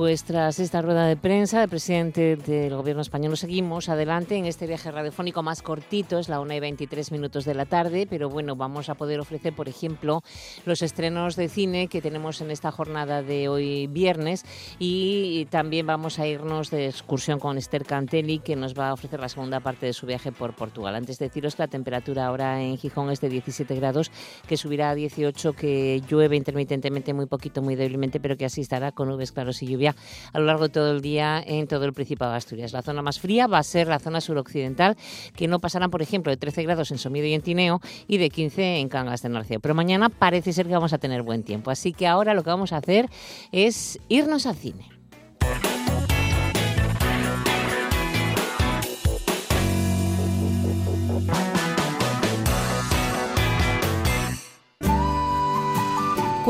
Pues 0.00 0.24
tras 0.24 0.58
esta 0.60 0.80
rueda 0.80 1.04
de 1.04 1.18
prensa 1.18 1.60
del 1.60 1.68
presidente 1.68 2.36
del 2.36 2.74
gobierno 2.74 3.02
español, 3.02 3.36
seguimos 3.36 3.90
adelante 3.90 4.34
en 4.34 4.46
este 4.46 4.66
viaje 4.66 4.90
radiofónico 4.90 5.42
más 5.42 5.60
cortito, 5.60 6.18
es 6.18 6.30
la 6.30 6.40
1 6.40 6.54
y 6.54 6.60
23 6.60 7.12
minutos 7.12 7.44
de 7.44 7.52
la 7.52 7.66
tarde, 7.66 8.06
pero 8.08 8.30
bueno, 8.30 8.56
vamos 8.56 8.88
a 8.88 8.94
poder 8.94 9.20
ofrecer, 9.20 9.52
por 9.52 9.68
ejemplo, 9.68 10.22
los 10.64 10.80
estrenos 10.80 11.36
de 11.36 11.50
cine 11.50 11.88
que 11.88 12.00
tenemos 12.00 12.40
en 12.40 12.50
esta 12.50 12.70
jornada 12.70 13.22
de 13.22 13.50
hoy 13.50 13.88
viernes 13.88 14.46
y 14.78 15.44
también 15.50 15.86
vamos 15.86 16.18
a 16.18 16.26
irnos 16.26 16.70
de 16.70 16.86
excursión 16.86 17.38
con 17.38 17.58
Esther 17.58 17.84
Cantelli, 17.84 18.38
que 18.38 18.56
nos 18.56 18.72
va 18.72 18.88
a 18.88 18.94
ofrecer 18.94 19.20
la 19.20 19.28
segunda 19.28 19.60
parte 19.60 19.84
de 19.84 19.92
su 19.92 20.06
viaje 20.06 20.32
por 20.32 20.54
Portugal. 20.54 20.94
Antes 20.94 21.18
de 21.18 21.26
deciros 21.26 21.56
que 21.56 21.62
la 21.64 21.68
temperatura 21.68 22.24
ahora 22.24 22.62
en 22.62 22.78
Gijón 22.78 23.10
es 23.10 23.20
de 23.20 23.28
17 23.28 23.74
grados, 23.74 24.10
que 24.48 24.56
subirá 24.56 24.88
a 24.88 24.94
18, 24.94 25.52
que 25.52 26.00
llueve 26.08 26.36
intermitentemente 26.36 27.12
muy 27.12 27.26
poquito, 27.26 27.60
muy 27.60 27.74
débilmente, 27.74 28.18
pero 28.18 28.38
que 28.38 28.46
así 28.46 28.62
estará 28.62 28.92
con 28.92 29.06
nubes 29.06 29.30
claros 29.32 29.62
y 29.62 29.66
lluvia 29.66 29.89
a 30.32 30.38
lo 30.38 30.46
largo 30.46 30.64
de 30.64 30.70
todo 30.70 30.90
el 30.90 31.00
día 31.00 31.42
en 31.44 31.66
todo 31.66 31.84
el 31.84 31.92
Principado 31.92 32.32
de 32.32 32.38
Asturias. 32.38 32.72
La 32.72 32.82
zona 32.82 33.02
más 33.02 33.20
fría 33.20 33.46
va 33.46 33.58
a 33.58 33.62
ser 33.62 33.88
la 33.88 33.98
zona 33.98 34.20
suroccidental, 34.20 34.96
que 35.34 35.48
no 35.48 35.58
pasarán, 35.58 35.90
por 35.90 36.02
ejemplo, 36.02 36.30
de 36.30 36.36
13 36.36 36.62
grados 36.62 36.90
en 36.90 36.98
Somido 36.98 37.26
y 37.26 37.34
en 37.34 37.42
Tineo 37.42 37.80
y 38.06 38.18
de 38.18 38.30
15 38.30 38.78
en 38.78 38.88
Cangas 38.88 39.22
de 39.22 39.28
Narceo. 39.28 39.60
Pero 39.60 39.74
mañana 39.74 40.08
parece 40.08 40.52
ser 40.52 40.66
que 40.66 40.72
vamos 40.72 40.92
a 40.92 40.98
tener 40.98 41.22
buen 41.22 41.42
tiempo. 41.42 41.70
Así 41.70 41.92
que 41.92 42.06
ahora 42.06 42.34
lo 42.34 42.42
que 42.42 42.50
vamos 42.50 42.72
a 42.72 42.78
hacer 42.78 43.08
es 43.52 43.98
irnos 44.08 44.46
al 44.46 44.56
cine. 44.56 44.88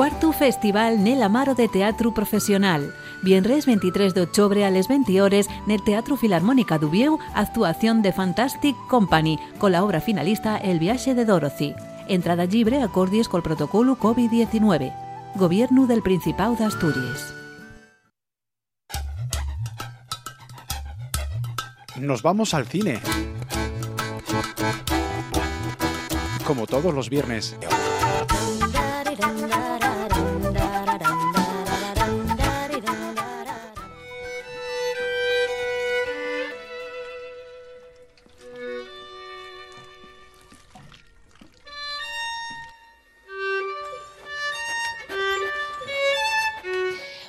Cuarto 0.01 0.33
Festival 0.33 1.05
Nel 1.05 1.23
Amaro 1.23 1.55
de 1.55 1.69
Teatro 1.69 2.15
Profesional. 2.15 2.95
Viernes 3.21 3.67
23 3.67 4.15
de 4.15 4.23
octubre 4.23 4.65
a 4.65 4.71
las 4.71 4.89
20 4.89 5.21
horas 5.21 5.47
el 5.69 5.85
Teatro 5.85 6.17
Filarmónica 6.17 6.79
Dubieu, 6.79 7.19
actuación 7.35 8.01
de 8.01 8.11
Fantastic 8.15 8.75
Company, 8.89 9.39
con 9.59 9.73
la 9.73 9.85
obra 9.85 10.01
finalista 10.01 10.57
El 10.57 10.79
viaje 10.79 11.15
de 11.15 11.27
Dorothy. 11.27 11.75
Entrada 12.09 12.47
libre 12.47 12.81
acordies 12.81 13.29
el 13.31 13.43
protocolo 13.43 13.99
COVID-19. 13.99 14.95
Gobierno 15.35 15.87
del 15.87 16.01
Principado 16.01 16.57
de 16.57 16.65
Asturias. 16.65 17.35
Nos 21.99 22.23
vamos 22.23 22.55
al 22.55 22.65
cine. 22.65 23.01
Como 26.47 26.67
todos 26.67 26.95
los 26.95 27.11
viernes. 27.11 27.55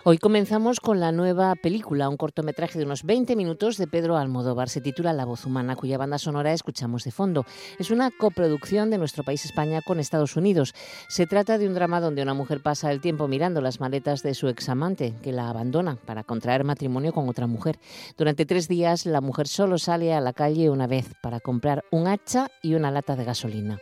Hoy 0.03 0.17
comenzamos 0.17 0.79
con 0.79 0.99
la 0.99 1.11
nueva 1.11 1.53
película, 1.53 2.09
un 2.09 2.17
cortometraje 2.17 2.79
de 2.79 2.85
unos 2.85 3.03
20 3.03 3.35
minutos 3.35 3.77
de 3.77 3.85
Pedro 3.85 4.17
Almodóvar. 4.17 4.67
Se 4.67 4.81
titula 4.81 5.13
La 5.13 5.25
voz 5.25 5.45
humana, 5.45 5.75
cuya 5.75 5.99
banda 5.99 6.17
sonora 6.17 6.53
escuchamos 6.53 7.03
de 7.03 7.11
fondo. 7.11 7.45
Es 7.77 7.91
una 7.91 8.09
coproducción 8.09 8.89
de 8.89 8.97
nuestro 8.97 9.23
país 9.23 9.45
España 9.45 9.83
con 9.85 9.99
Estados 9.99 10.35
Unidos. 10.35 10.73
Se 11.07 11.27
trata 11.27 11.59
de 11.59 11.67
un 11.67 11.75
drama 11.75 12.01
donde 12.01 12.23
una 12.23 12.33
mujer 12.33 12.63
pasa 12.63 12.91
el 12.91 12.99
tiempo 12.99 13.27
mirando 13.27 13.61
las 13.61 13.79
maletas 13.79 14.23
de 14.23 14.33
su 14.33 14.47
examante, 14.47 15.13
que 15.21 15.31
la 15.31 15.49
abandona 15.49 15.97
para 15.97 16.23
contraer 16.23 16.63
matrimonio 16.63 17.13
con 17.13 17.29
otra 17.29 17.45
mujer. 17.45 17.77
Durante 18.17 18.47
tres 18.47 18.67
días, 18.67 19.05
la 19.05 19.21
mujer 19.21 19.47
solo 19.47 19.77
sale 19.77 20.15
a 20.15 20.21
la 20.21 20.33
calle 20.33 20.71
una 20.71 20.87
vez 20.87 21.13
para 21.21 21.39
comprar 21.39 21.83
un 21.91 22.07
hacha 22.07 22.49
y 22.63 22.73
una 22.73 22.89
lata 22.89 23.15
de 23.15 23.25
gasolina. 23.25 23.77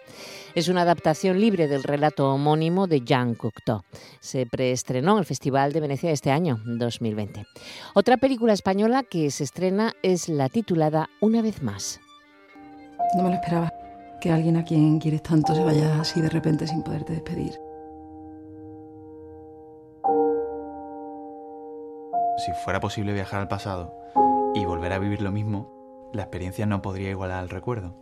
Es 0.54 0.68
una 0.68 0.82
adaptación 0.82 1.40
libre 1.40 1.70
del 1.70 1.84
relato 1.84 2.30
homónimo 2.30 2.88
de 2.88 3.06
Jean 3.06 3.36
Cocteau. 3.36 3.84
Se 4.20 4.46
preestrenó 4.46 5.14
en 5.14 5.20
el 5.20 5.26
Festival 5.26 5.72
de 5.72 5.80
Venecia 5.80 6.09
este 6.12 6.32
año, 6.32 6.60
2020. 6.66 7.46
Otra 7.94 8.18
película 8.18 8.54
española 8.54 9.04
que 9.04 9.32
se 9.32 9.44
estrena 9.44 9.94
es 10.04 10.30
la 10.30 10.50
titulada 10.50 11.10
Una 11.22 11.42
vez 11.42 11.64
más. 11.64 12.00
No 13.16 13.24
me 13.24 13.30
lo 13.30 13.36
esperaba, 13.36 13.74
que 14.22 14.32
alguien 14.32 14.58
a 14.58 14.64
quien 14.64 15.00
quieres 15.00 15.24
tanto 15.24 15.56
se 15.56 15.64
vaya 15.64 16.00
así 16.00 16.22
de 16.22 16.30
repente 16.30 16.68
sin 16.68 16.84
poderte 16.84 17.14
despedir. 17.14 17.54
Si 22.46 22.54
fuera 22.64 22.80
posible 22.80 23.14
viajar 23.14 23.42
al 23.42 23.48
pasado 23.48 23.94
y 24.56 24.64
volver 24.66 24.94
a 24.94 25.00
vivir 25.00 25.22
lo 25.22 25.32
mismo, 25.32 26.10
la 26.14 26.24
experiencia 26.24 26.66
no 26.66 26.82
podría 26.82 27.10
igualar 27.10 27.40
al 27.40 27.50
recuerdo. 27.50 27.96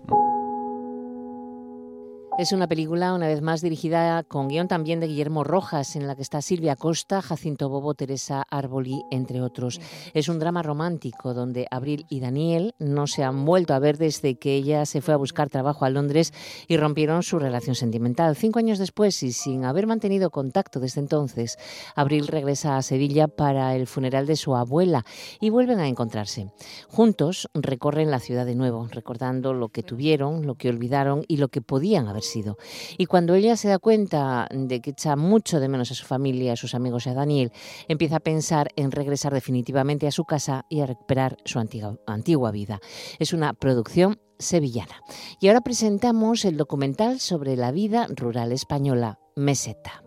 Es 2.37 2.51
una 2.51 2.67
película, 2.67 3.15
una 3.15 3.25
vez 3.25 3.41
más, 3.41 3.61
dirigida 3.61 4.21
con 4.21 4.47
guion 4.47 4.67
también 4.67 4.99
de 4.99 5.07
Guillermo 5.07 5.43
Rojas, 5.43 5.95
en 5.95 6.05
la 6.05 6.15
que 6.15 6.21
está 6.21 6.39
Silvia 6.43 6.75
Costa, 6.75 7.23
Jacinto 7.23 7.67
Bobo, 7.67 7.95
Teresa 7.95 8.43
Arboli, 8.51 9.01
entre 9.09 9.41
otros. 9.41 9.81
Es 10.13 10.29
un 10.29 10.37
drama 10.37 10.61
romántico 10.61 11.33
donde 11.33 11.65
Abril 11.71 12.05
y 12.09 12.19
Daniel 12.19 12.75
no 12.77 13.07
se 13.07 13.23
han 13.23 13.43
vuelto 13.43 13.73
a 13.73 13.79
ver 13.79 13.97
desde 13.97 14.35
que 14.35 14.53
ella 14.53 14.85
se 14.85 15.01
fue 15.01 15.15
a 15.15 15.17
buscar 15.17 15.49
trabajo 15.49 15.83
a 15.83 15.89
Londres 15.89 16.31
y 16.67 16.77
rompieron 16.77 17.23
su 17.23 17.39
relación 17.39 17.73
sentimental. 17.73 18.35
Cinco 18.35 18.59
años 18.59 18.77
después 18.77 19.23
y 19.23 19.31
sin 19.31 19.65
haber 19.65 19.87
mantenido 19.87 20.29
contacto 20.29 20.79
desde 20.79 21.01
entonces, 21.01 21.57
Abril 21.95 22.27
regresa 22.27 22.77
a 22.77 22.83
Sevilla 22.83 23.27
para 23.27 23.75
el 23.75 23.87
funeral 23.87 24.27
de 24.27 24.35
su 24.35 24.55
abuela 24.55 25.05
y 25.39 25.49
vuelven 25.49 25.79
a 25.79 25.87
encontrarse. 25.87 26.51
Juntos 26.87 27.49
recorren 27.55 28.11
la 28.11 28.19
ciudad 28.19 28.45
de 28.45 28.53
nuevo, 28.53 28.87
recordando 28.91 29.55
lo 29.55 29.69
que 29.69 29.81
tuvieron, 29.81 30.45
lo 30.45 30.53
que 30.53 30.69
olvidaron 30.69 31.23
y 31.27 31.37
lo 31.37 31.47
que 31.47 31.61
podían 31.61 32.07
haber 32.07 32.26
sido. 32.27 32.57
Y 32.97 33.05
cuando 33.05 33.33
ella 33.35 33.55
se 33.57 33.69
da 33.69 33.79
cuenta 33.79 34.47
de 34.51 34.81
que 34.81 34.91
echa 34.91 35.15
mucho 35.15 35.59
de 35.59 35.67
menos 35.69 35.91
a 35.91 35.95
su 35.95 36.05
familia, 36.05 36.53
a 36.53 36.57
sus 36.57 36.75
amigos 36.75 37.05
y 37.05 37.09
a 37.09 37.13
Daniel, 37.13 37.51
empieza 37.87 38.17
a 38.17 38.19
pensar 38.19 38.69
en 38.75 38.91
regresar 38.91 39.33
definitivamente 39.33 40.07
a 40.07 40.11
su 40.11 40.25
casa 40.25 40.65
y 40.69 40.81
a 40.81 40.85
recuperar 40.85 41.37
su 41.45 41.59
antigua, 41.59 41.97
antigua 42.05 42.51
vida. 42.51 42.79
Es 43.19 43.33
una 43.33 43.53
producción 43.53 44.19
sevillana. 44.39 45.01
Y 45.39 45.47
ahora 45.47 45.61
presentamos 45.61 46.45
el 46.45 46.57
documental 46.57 47.19
sobre 47.19 47.55
la 47.55 47.71
vida 47.71 48.07
rural 48.09 48.51
española, 48.51 49.19
Meseta. 49.35 50.03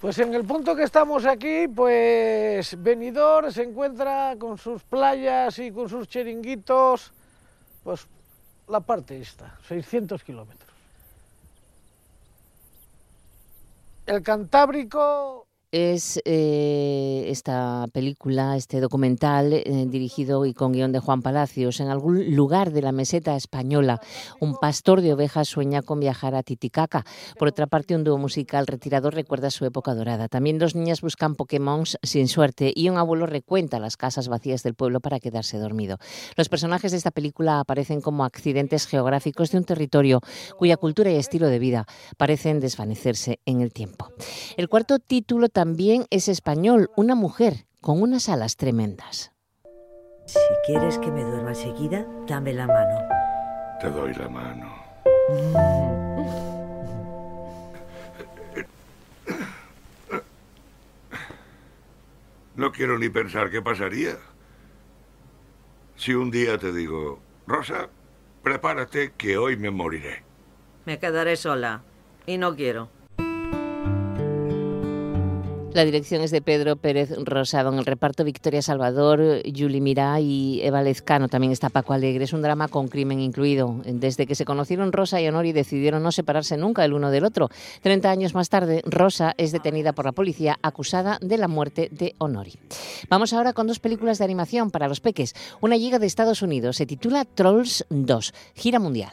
Pues 0.00 0.18
en 0.18 0.34
el 0.34 0.44
punto 0.44 0.74
que 0.74 0.82
estamos 0.82 1.24
aquí, 1.26 1.68
pues 1.68 2.76
Benidorm 2.82 3.52
se 3.52 3.62
encuentra 3.62 4.34
con 4.36 4.58
sus 4.58 4.82
playas 4.82 5.60
y 5.60 5.70
con 5.70 5.88
sus 5.88 6.08
chiringuitos, 6.08 7.12
pues 7.84 8.08
la 8.66 8.80
parte 8.80 9.20
esta, 9.20 9.56
600 9.68 10.24
kilómetros. 10.24 10.71
El 14.06 14.22
Cantábrico 14.22 15.48
es 15.72 16.20
eh, 16.26 17.24
esta 17.28 17.86
película, 17.94 18.58
este 18.58 18.78
documental 18.78 19.54
eh, 19.54 19.86
dirigido 19.88 20.44
y 20.44 20.52
con 20.52 20.72
guion 20.72 20.92
de 20.92 20.98
Juan 21.00 21.22
Palacios. 21.22 21.80
En 21.80 21.88
algún 21.88 22.36
lugar 22.36 22.72
de 22.72 22.82
la 22.82 22.92
meseta 22.92 23.34
española, 23.34 23.98
un 24.38 24.54
pastor 24.56 25.00
de 25.00 25.14
ovejas 25.14 25.48
sueña 25.48 25.80
con 25.80 25.98
viajar 25.98 26.34
a 26.34 26.42
Titicaca. 26.42 27.06
Por 27.38 27.48
otra 27.48 27.66
parte, 27.66 27.94
un 27.94 28.04
dúo 28.04 28.18
musical 28.18 28.66
retirado 28.66 29.10
recuerda 29.10 29.50
su 29.50 29.64
época 29.64 29.94
dorada. 29.94 30.28
También 30.28 30.58
dos 30.58 30.74
niñas 30.74 31.00
buscan 31.00 31.34
Pokémon 31.36 31.84
sin 32.02 32.28
suerte 32.28 32.70
y 32.76 32.90
un 32.90 32.98
abuelo 32.98 33.24
recuenta 33.24 33.78
las 33.78 33.96
casas 33.96 34.28
vacías 34.28 34.62
del 34.62 34.74
pueblo 34.74 35.00
para 35.00 35.20
quedarse 35.20 35.56
dormido. 35.56 35.96
Los 36.36 36.50
personajes 36.50 36.92
de 36.92 36.98
esta 36.98 37.10
película 37.10 37.60
aparecen 37.60 38.02
como 38.02 38.24
accidentes 38.24 38.86
geográficos 38.86 39.50
de 39.50 39.58
un 39.58 39.64
territorio 39.64 40.20
cuya 40.58 40.76
cultura 40.76 41.10
y 41.10 41.16
estilo 41.16 41.48
de 41.48 41.58
vida 41.58 41.86
parecen 42.18 42.60
desvanecerse 42.60 43.40
en 43.46 43.62
el 43.62 43.72
tiempo. 43.72 44.10
El 44.58 44.68
cuarto 44.68 44.98
título 44.98 45.48
es 46.10 46.28
español, 46.28 46.90
una 46.96 47.14
mujer 47.14 47.66
con 47.80 48.02
unas 48.02 48.28
alas 48.28 48.56
tremendas. 48.56 49.32
Si 50.26 50.38
quieres 50.66 50.98
que 50.98 51.10
me 51.10 51.22
duerma 51.22 51.54
seguida, 51.54 52.06
dame 52.26 52.52
la 52.52 52.66
mano. 52.66 52.98
Te 53.80 53.90
doy 53.90 54.12
la 54.14 54.28
mano. 54.28 54.82
No 62.56 62.72
quiero 62.72 62.98
ni 62.98 63.08
pensar 63.08 63.50
qué 63.50 63.62
pasaría. 63.62 64.16
Si 65.96 66.12
un 66.12 66.30
día 66.30 66.58
te 66.58 66.72
digo, 66.72 67.20
Rosa, 67.46 67.88
prepárate 68.42 69.12
que 69.16 69.38
hoy 69.38 69.56
me 69.56 69.70
moriré. 69.70 70.24
Me 70.86 70.98
quedaré 70.98 71.36
sola. 71.36 71.82
Y 72.26 72.38
no 72.38 72.54
quiero. 72.56 72.88
La 75.74 75.86
dirección 75.86 76.20
es 76.20 76.30
de 76.30 76.42
Pedro 76.42 76.76
Pérez 76.76 77.14
Rosado. 77.24 77.72
En 77.72 77.78
el 77.78 77.86
reparto 77.86 78.24
Victoria 78.24 78.60
Salvador, 78.60 79.42
Yuli 79.44 79.80
Mirá 79.80 80.20
y 80.20 80.60
Eva 80.62 80.82
Lezcano. 80.82 81.28
También 81.28 81.50
está 81.50 81.70
Paco 81.70 81.94
Alegre. 81.94 82.24
Es 82.24 82.34
un 82.34 82.42
drama 82.42 82.68
con 82.68 82.88
crimen 82.88 83.20
incluido. 83.20 83.80
Desde 83.86 84.26
que 84.26 84.34
se 84.34 84.44
conocieron 84.44 84.92
Rosa 84.92 85.18
y 85.22 85.28
Honori 85.28 85.52
decidieron 85.52 86.02
no 86.02 86.12
separarse 86.12 86.58
nunca 86.58 86.84
el 86.84 86.92
uno 86.92 87.10
del 87.10 87.24
otro. 87.24 87.48
Treinta 87.80 88.10
años 88.10 88.34
más 88.34 88.50
tarde, 88.50 88.82
Rosa 88.84 89.32
es 89.38 89.50
detenida 89.50 89.94
por 89.94 90.04
la 90.04 90.12
policía 90.12 90.58
acusada 90.60 91.18
de 91.22 91.38
la 91.38 91.48
muerte 91.48 91.88
de 91.90 92.14
Honori. 92.18 92.52
Vamos 93.08 93.32
ahora 93.32 93.54
con 93.54 93.66
dos 93.66 93.80
películas 93.80 94.18
de 94.18 94.24
animación 94.24 94.70
para 94.70 94.88
los 94.88 95.00
peques. 95.00 95.34
Una 95.62 95.78
llega 95.78 95.98
de 95.98 96.06
Estados 96.06 96.42
Unidos. 96.42 96.76
Se 96.76 96.84
titula 96.84 97.24
Trolls 97.24 97.86
2, 97.88 98.34
gira 98.54 98.78
mundial. 98.78 99.12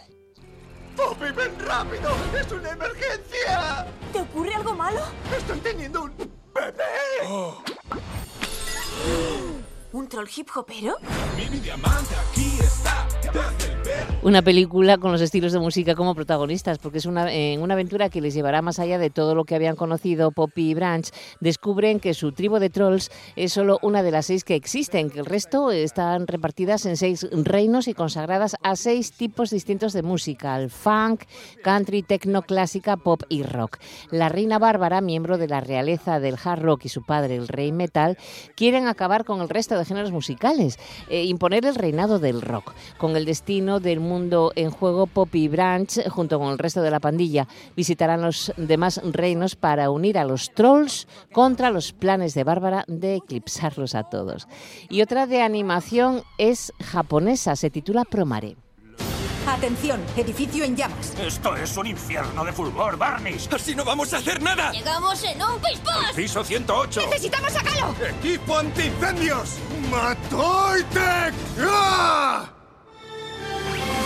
¡Poppy, 0.98 1.32
ven 1.38 1.58
rápido! 1.66 2.12
¡Es 2.38 2.52
una 2.52 2.72
emergencia! 2.72 3.88
¿Te 4.12 4.20
ocurre 4.20 4.54
algo 4.54 4.76
malo? 4.76 5.00
Estoy 5.38 5.60
teniendo 5.60 6.04
un 6.04 6.39
bebé. 6.60 6.84
¿Un 9.92 10.08
troll 10.08 10.28
hip 10.36 10.50
hopero? 10.56 10.98
Mini 11.36 11.60
diamante 11.60 12.16
aquí 12.16 12.60
está. 12.60 13.08
Una 14.22 14.42
película 14.42 14.98
con 14.98 15.14
los 15.14 15.22
estilos 15.22 15.54
de 15.54 15.60
música 15.60 15.96
como 15.96 16.14
protagonistas, 16.14 16.78
porque 16.78 16.98
es 16.98 17.06
una, 17.06 17.34
eh, 17.34 17.58
una 17.58 17.76
aventura 17.76 18.10
que 18.10 18.20
les 18.20 18.34
llevará 18.34 18.62
más 18.62 18.78
allá 18.78 18.98
de 18.98 19.10
todo 19.10 19.34
lo 19.34 19.46
que 19.46 19.56
habían 19.56 19.78
conocido 19.78 20.32
Poppy 20.32 20.72
y 20.72 20.74
Branch. 20.74 21.10
Descubren 21.40 22.02
que 22.02 22.14
su 22.14 22.34
tribu 22.34 22.60
de 22.60 22.70
trolls 22.70 23.12
es 23.38 23.54
solo 23.54 23.80
una 23.82 24.04
de 24.04 24.12
las 24.12 24.26
seis 24.26 24.44
que 24.44 24.56
existen, 24.56 25.10
que 25.10 25.20
el 25.20 25.26
resto 25.26 25.72
están 25.72 26.28
repartidas 26.28 26.86
en 26.86 26.98
seis 26.98 27.26
reinos 27.32 27.88
y 27.88 27.94
consagradas 27.94 28.58
a 28.62 28.76
seis 28.76 29.14
tipos 29.14 29.52
distintos 29.52 29.94
de 29.94 30.04
música, 30.04 30.60
el 30.60 30.70
funk, 30.70 31.24
country, 31.64 32.04
techno, 32.04 32.42
clásica, 32.42 32.98
pop 32.98 33.24
y 33.30 33.44
rock. 33.44 33.78
La 34.12 34.28
reina 34.28 34.60
Bárbara, 34.60 35.00
miembro 35.00 35.38
de 35.38 35.48
la 35.48 35.62
realeza 35.62 36.20
del 36.20 36.36
hard 36.44 36.62
rock 36.62 36.86
y 36.86 36.90
su 36.90 37.06
padre, 37.06 37.38
el 37.38 37.48
rey 37.48 37.72
metal, 37.72 38.18
quieren 38.56 38.88
acabar 38.88 39.24
con 39.24 39.40
el 39.40 39.48
resto 39.48 39.78
de 39.78 39.86
géneros 39.86 40.12
musicales, 40.12 40.78
e 41.10 41.24
imponer 41.24 41.66
el 41.66 41.76
reinado 41.76 42.20
del 42.20 42.42
rock. 42.42 42.74
Con 42.98 43.16
el 43.20 43.26
destino 43.26 43.80
del 43.80 44.00
mundo 44.00 44.52
en 44.56 44.72
juego, 44.72 45.06
Poppy 45.06 45.48
Branch, 45.48 46.10
junto 46.10 46.40
con 46.40 46.52
el 46.52 46.58
resto 46.58 46.82
de 46.82 46.90
la 46.90 47.00
pandilla, 47.00 47.48
visitarán 47.76 48.22
los 48.22 48.52
demás 48.58 49.02
reinos 49.04 49.56
para 49.56 49.92
unir 49.92 50.18
a 50.18 50.24
los 50.24 50.54
trolls 50.54 51.08
contra 51.32 51.70
los 51.70 51.92
planes 51.94 52.34
de 52.34 52.44
Bárbara 52.44 52.86
de 52.88 53.16
eclipsarlos 53.16 53.94
a 53.94 54.04
todos. 54.04 54.48
Y 54.90 55.02
otra 55.02 55.28
de 55.28 55.42
animación 55.42 56.24
es 56.38 56.74
japonesa, 56.82 57.56
se 57.56 57.70
titula 57.70 58.06
Promare. 58.06 58.56
Atención, 59.48 60.00
edificio 60.16 60.64
en 60.64 60.76
llamas. 60.76 61.14
Esto 61.20 61.56
es 61.56 61.76
un 61.76 61.88
infierno 61.88 62.46
de 62.46 62.54
fulgor, 62.54 62.98
Barnish. 62.98 63.50
Así 63.52 63.74
no 63.76 63.84
vamos 63.84 64.14
a 64.14 64.18
hacer 64.18 64.42
nada. 64.42 64.72
Llegamos 64.72 65.24
en 65.24 65.42
un 65.42 65.60
pispás. 65.60 66.14
Piso 66.16 66.44
108. 66.44 67.02
¡Necesitamos 67.10 67.52
sacarlo! 67.52 67.96
Equipo 68.20 68.58
antiincendios. 68.58 69.58
¡Matoitec! 69.90 71.34
¡Ah! 71.62 72.59
Bye. 73.42 73.99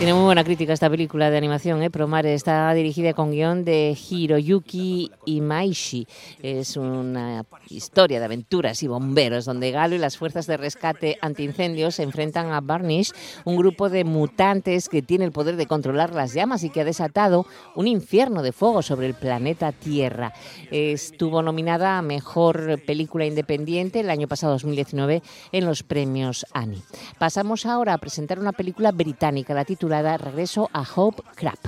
Tiene 0.00 0.14
muy 0.14 0.24
buena 0.24 0.44
crítica 0.44 0.72
esta 0.72 0.88
película 0.88 1.28
de 1.28 1.36
animación, 1.36 1.82
¿eh? 1.82 1.90
Promare 1.90 2.32
está 2.32 2.72
dirigida 2.72 3.12
con 3.12 3.32
guion 3.32 3.66
de 3.66 3.94
Hiroyuki 3.94 5.10
Imaishi. 5.26 6.08
Es 6.42 6.78
una 6.78 7.44
historia 7.68 8.18
de 8.18 8.24
aventuras 8.24 8.82
y 8.82 8.88
bomberos 8.88 9.44
donde 9.44 9.70
Galo 9.72 9.96
y 9.96 9.98
las 9.98 10.16
fuerzas 10.16 10.46
de 10.46 10.56
rescate 10.56 11.18
antiincendios 11.20 11.96
se 11.96 12.02
enfrentan 12.02 12.50
a 12.50 12.62
Barnish, 12.62 13.12
un 13.44 13.58
grupo 13.58 13.90
de 13.90 14.04
mutantes 14.04 14.88
que 14.88 15.02
tiene 15.02 15.26
el 15.26 15.32
poder 15.32 15.56
de 15.56 15.66
controlar 15.66 16.14
las 16.14 16.32
llamas 16.32 16.64
y 16.64 16.70
que 16.70 16.80
ha 16.80 16.84
desatado 16.84 17.44
un 17.74 17.86
infierno 17.86 18.42
de 18.42 18.52
fuego 18.52 18.80
sobre 18.80 19.06
el 19.06 19.12
planeta 19.12 19.70
Tierra. 19.70 20.32
Estuvo 20.70 21.42
nominada 21.42 21.98
a 21.98 22.02
Mejor 22.02 22.80
Película 22.86 23.26
Independiente 23.26 24.00
el 24.00 24.08
año 24.08 24.28
pasado 24.28 24.54
2019 24.54 25.22
en 25.52 25.66
los 25.66 25.82
premios 25.82 26.46
Annie. 26.54 26.82
Pasamos 27.18 27.66
ahora 27.66 27.92
a 27.92 27.98
presentar 27.98 28.38
una 28.38 28.52
película 28.52 28.92
británica, 28.92 29.52
la 29.52 29.66
titulada 29.66 29.89
Regreso 29.90 30.70
a 30.72 30.84
Hope 30.94 31.22
Crap. 31.34 31.58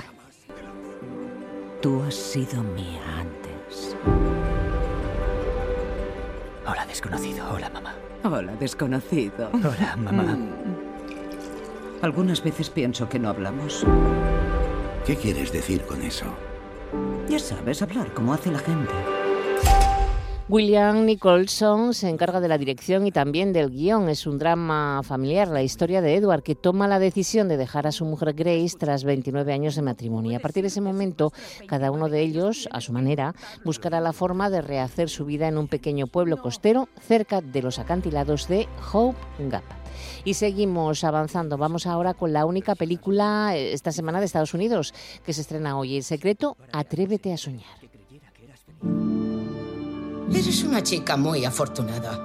Tú 1.81 2.01
has 2.03 2.15
sido 2.15 2.63
mía 2.63 3.01
antes. 3.19 3.97
Hola, 6.65 6.85
desconocido. 6.85 7.45
Hola, 7.51 7.69
mamá. 7.69 7.93
Hola, 8.23 8.55
desconocido. 8.55 9.49
Mm. 9.51 9.65
Hola, 9.65 9.95
mamá. 9.97 10.37
Algunas 12.01 12.41
veces 12.41 12.69
pienso 12.69 13.09
que 13.09 13.19
no 13.19 13.27
hablamos. 13.27 13.85
¿Qué 15.05 15.17
quieres 15.17 15.51
decir 15.51 15.85
con 15.85 16.01
eso? 16.01 16.25
Ya 17.27 17.39
sabes, 17.39 17.81
hablar 17.81 18.13
como 18.13 18.33
hace 18.33 18.51
la 18.51 18.59
gente. 18.59 18.93
William 20.53 21.07
Nicholson 21.07 21.95
se 21.95 22.09
encarga 22.09 22.39
de 22.39 22.47
la 22.47 22.59
dirección 22.59 23.07
y 23.07 23.11
también 23.11 23.53
del 23.53 23.71
guion. 23.71 24.07
Es 24.07 24.27
un 24.27 24.37
drama 24.37 25.01
familiar, 25.01 25.47
la 25.47 25.63
historia 25.63 25.99
de 25.99 26.13
Edward, 26.13 26.43
que 26.43 26.53
toma 26.53 26.87
la 26.87 26.99
decisión 26.99 27.47
de 27.47 27.57
dejar 27.57 27.87
a 27.87 27.91
su 27.91 28.05
mujer 28.05 28.33
Grace 28.33 28.77
tras 28.77 29.03
29 29.03 29.51
años 29.51 29.75
de 29.75 29.81
matrimonio. 29.81 30.31
Y 30.33 30.35
a 30.35 30.39
partir 30.39 30.61
de 30.61 30.67
ese 30.67 30.79
momento, 30.79 31.33
cada 31.65 31.89
uno 31.89 32.07
de 32.07 32.21
ellos, 32.21 32.69
a 32.71 32.81
su 32.81 32.93
manera, 32.93 33.33
buscará 33.65 33.99
la 33.99 34.13
forma 34.13 34.51
de 34.51 34.61
rehacer 34.61 35.09
su 35.09 35.25
vida 35.25 35.47
en 35.47 35.57
un 35.57 35.67
pequeño 35.67 36.05
pueblo 36.05 36.37
costero 36.37 36.87
cerca 37.01 37.41
de 37.41 37.63
los 37.63 37.79
acantilados 37.79 38.47
de 38.47 38.67
Hope 38.91 39.17
Gap. 39.39 39.63
Y 40.23 40.35
seguimos 40.35 41.03
avanzando. 41.03 41.57
Vamos 41.57 41.87
ahora 41.87 42.13
con 42.13 42.31
la 42.31 42.45
única 42.45 42.75
película 42.75 43.57
eh, 43.57 43.73
esta 43.73 43.91
semana 43.91 44.19
de 44.19 44.27
Estados 44.27 44.53
Unidos 44.53 44.93
que 45.25 45.33
se 45.33 45.41
estrena 45.41 45.79
hoy. 45.79 45.97
El 45.97 46.03
secreto, 46.03 46.57
Atrévete 46.71 47.33
a 47.33 47.37
soñar. 47.37 47.81
Eres 50.31 50.63
una 50.63 50.81
chica 50.81 51.17
muy 51.17 51.45
afortunada. 51.45 52.19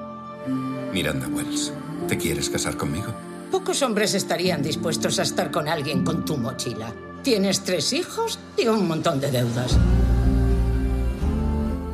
Miranda 0.92 1.28
Wells, 1.28 1.72
¿te 2.06 2.16
quieres 2.16 2.48
casar 2.48 2.76
conmigo? 2.76 3.12
Pocos 3.50 3.82
hombres 3.82 4.14
estarían 4.14 4.62
dispuestos 4.62 5.18
a 5.18 5.22
estar 5.22 5.50
con 5.50 5.68
alguien 5.68 6.04
con 6.04 6.24
tu 6.24 6.36
mochila. 6.36 6.92
Tienes 7.22 7.62
tres 7.64 7.92
hijos 7.92 8.38
y 8.56 8.66
un 8.68 8.86
montón 8.86 9.20
de 9.20 9.30
deudas. 9.30 9.76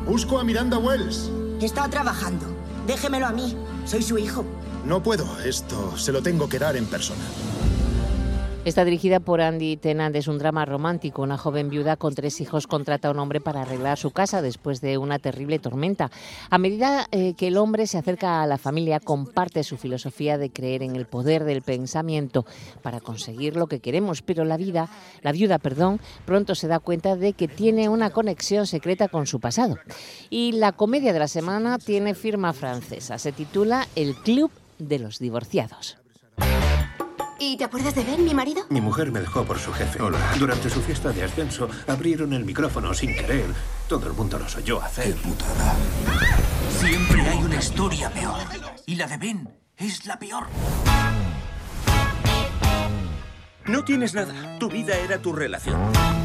Busco 0.06 0.38
a 0.38 0.44
Miranda 0.44 0.78
Wells. 0.78 1.30
Está 1.60 1.88
trabajando. 1.88 2.46
Déjemelo 2.86 3.26
a 3.26 3.32
mí. 3.32 3.56
Soy 3.86 4.02
su 4.02 4.18
hijo. 4.18 4.44
No 4.84 5.02
puedo. 5.02 5.26
Esto 5.40 5.96
se 5.96 6.12
lo 6.12 6.22
tengo 6.22 6.48
que 6.48 6.58
dar 6.58 6.76
en 6.76 6.86
persona. 6.86 7.24
Está 8.64 8.86
dirigida 8.86 9.20
por 9.20 9.42
Andy 9.42 9.76
Tennant, 9.76 10.16
es 10.16 10.26
un 10.26 10.38
drama 10.38 10.64
romántico. 10.64 11.20
Una 11.20 11.36
joven 11.36 11.68
viuda 11.68 11.96
con 11.96 12.14
tres 12.14 12.40
hijos 12.40 12.66
contrata 12.66 13.08
a 13.08 13.10
un 13.10 13.18
hombre 13.18 13.42
para 13.42 13.60
arreglar 13.60 13.98
su 13.98 14.10
casa 14.10 14.40
después 14.40 14.80
de 14.80 14.96
una 14.96 15.18
terrible 15.18 15.58
tormenta. 15.58 16.10
A 16.48 16.56
medida 16.56 17.06
eh, 17.10 17.34
que 17.34 17.48
el 17.48 17.58
hombre 17.58 17.86
se 17.86 17.98
acerca 17.98 18.42
a 18.42 18.46
la 18.46 18.56
familia, 18.56 19.00
comparte 19.00 19.64
su 19.64 19.76
filosofía 19.76 20.38
de 20.38 20.48
creer 20.48 20.82
en 20.82 20.96
el 20.96 21.04
poder 21.04 21.44
del 21.44 21.60
pensamiento 21.60 22.46
para 22.80 23.00
conseguir 23.00 23.54
lo 23.54 23.66
que 23.66 23.80
queremos. 23.80 24.22
Pero 24.22 24.46
la 24.46 24.56
vida, 24.56 24.88
la 25.20 25.32
viuda, 25.32 25.58
perdón, 25.58 26.00
pronto 26.24 26.54
se 26.54 26.66
da 26.66 26.78
cuenta 26.78 27.16
de 27.16 27.34
que 27.34 27.48
tiene 27.48 27.90
una 27.90 28.08
conexión 28.08 28.66
secreta 28.66 29.08
con 29.08 29.26
su 29.26 29.40
pasado. 29.40 29.76
Y 30.30 30.52
la 30.52 30.72
comedia 30.72 31.12
de 31.12 31.18
la 31.18 31.28
semana 31.28 31.76
tiene 31.76 32.14
firma 32.14 32.54
francesa. 32.54 33.18
Se 33.18 33.30
titula 33.30 33.86
El 33.94 34.14
Club 34.14 34.50
de 34.78 35.00
los 35.00 35.18
Divorciados. 35.18 35.98
¿Y 37.38 37.56
te 37.56 37.64
acuerdas 37.64 37.94
de 37.94 38.04
Ben, 38.04 38.24
mi 38.24 38.34
marido? 38.34 38.64
Mi 38.70 38.80
mujer 38.80 39.10
me 39.10 39.20
dejó 39.20 39.44
por 39.44 39.58
su 39.58 39.72
jefe. 39.72 40.00
Hola. 40.00 40.18
Durante 40.38 40.70
su 40.70 40.80
fiesta 40.80 41.12
de 41.12 41.24
ascenso 41.24 41.68
abrieron 41.86 42.32
el 42.32 42.44
micrófono 42.44 42.94
sin 42.94 43.14
querer. 43.14 43.46
Todo 43.88 44.06
el 44.06 44.12
mundo 44.12 44.38
los 44.38 44.54
oyó 44.56 44.80
hacer. 44.80 45.14
Siempre 46.78 47.22
hay 47.22 47.38
una 47.38 47.56
historia 47.56 48.10
peor. 48.10 48.38
Y 48.86 48.96
la 48.96 49.06
de 49.06 49.16
Ben 49.16 49.48
es 49.76 50.06
la 50.06 50.18
peor. 50.18 50.46
No 53.66 53.84
tienes 53.84 54.14
nada. 54.14 54.58
Tu 54.58 54.68
vida 54.68 54.96
era 54.96 55.18
tu 55.18 55.32
relación. 55.32 56.23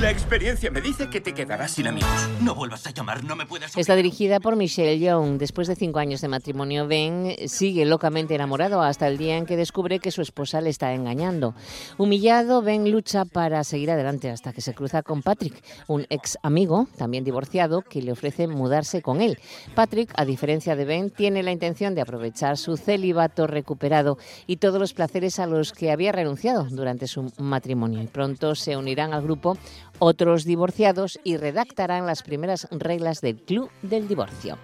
La 0.00 0.10
experiencia 0.10 0.70
me 0.70 0.80
dice 0.82 1.08
que 1.08 1.20
te 1.20 1.32
quedarás 1.32 1.70
sin 1.70 1.86
amigos. 1.86 2.10
No 2.42 2.54
vuelvas 2.54 2.86
a 2.86 2.90
llamar, 2.90 3.24
no 3.24 3.36
me 3.36 3.46
puedes... 3.46 3.74
Está 3.76 3.94
dirigida 3.94 4.38
por 4.38 4.54
Michelle 4.54 4.98
Young. 4.98 5.38
Después 5.38 5.66
de 5.66 5.76
cinco 5.76 5.98
años 5.98 6.20
de 6.20 6.28
matrimonio, 6.28 6.86
Ben 6.86 7.36
sigue 7.46 7.86
locamente 7.86 8.34
enamorado 8.34 8.82
hasta 8.82 9.06
el 9.06 9.16
día 9.16 9.38
en 9.38 9.46
que 9.46 9.56
descubre 9.56 10.00
que 10.00 10.10
su 10.10 10.20
esposa 10.20 10.60
le 10.60 10.68
está 10.68 10.92
engañando. 10.92 11.54
Humillado, 11.96 12.60
Ben 12.60 12.90
lucha 12.90 13.24
para 13.24 13.64
seguir 13.64 13.90
adelante 13.90 14.30
hasta 14.30 14.52
que 14.52 14.60
se 14.60 14.74
cruza 14.74 15.02
con 15.02 15.22
Patrick, 15.22 15.62
un 15.86 16.06
ex 16.10 16.36
amigo, 16.42 16.86
también 16.98 17.24
divorciado, 17.24 17.80
que 17.82 18.02
le 18.02 18.12
ofrece 18.12 18.46
mudarse 18.46 19.00
con 19.00 19.22
él. 19.22 19.38
Patrick, 19.74 20.12
a 20.16 20.24
diferencia 20.26 20.76
de 20.76 20.84
Ben, 20.84 21.10
tiene 21.10 21.42
la 21.42 21.52
intención 21.52 21.94
de 21.94 22.02
aprovechar 22.02 22.58
su 22.58 22.76
celibato 22.76 23.46
recuperado 23.46 24.18
y 24.46 24.56
todos 24.56 24.80
los 24.80 24.92
placeres 24.92 25.38
a 25.38 25.46
los 25.46 25.72
que 25.72 25.92
había 25.92 26.12
renunciado 26.12 26.64
durante 26.64 27.06
su 27.06 27.32
matrimonio. 27.38 28.02
Y 28.02 28.06
pronto 28.06 28.54
se 28.54 28.76
unirán 28.76 29.14
al 29.14 29.22
grupo 29.22 29.56
otros 29.98 30.44
divorciados 30.44 31.18
y 31.24 31.36
redactarán 31.36 32.06
las 32.06 32.22
primeras 32.22 32.68
reglas 32.70 33.20
del 33.20 33.36
Club 33.36 33.70
del 33.82 34.08
Divorcio. 34.08 34.58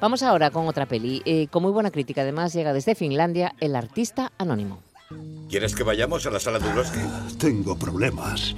Vamos 0.00 0.22
ahora 0.22 0.50
con 0.50 0.66
otra 0.68 0.86
peli. 0.86 1.22
Eh, 1.24 1.46
con 1.48 1.62
muy 1.62 1.72
buena 1.72 1.90
crítica, 1.90 2.22
además, 2.22 2.52
llega 2.52 2.72
desde 2.72 2.94
Finlandia 2.94 3.54
El 3.60 3.76
Artista 3.76 4.32
Anónimo. 4.38 4.80
¿Quieres 5.48 5.74
que 5.74 5.82
vayamos 5.82 6.26
a 6.26 6.30
la 6.30 6.40
sala 6.40 6.58
de 6.58 6.72
bosque? 6.72 7.00
Tengo 7.38 7.78
problemas. 7.78 8.54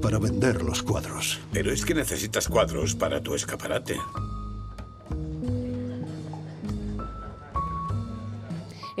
para 0.00 0.20
vender 0.20 0.62
los 0.62 0.84
cuadros. 0.84 1.40
Pero 1.52 1.72
es 1.72 1.84
que 1.84 1.94
necesitas 1.94 2.48
cuadros 2.48 2.94
para 2.94 3.20
tu 3.20 3.34
escaparate. 3.34 3.96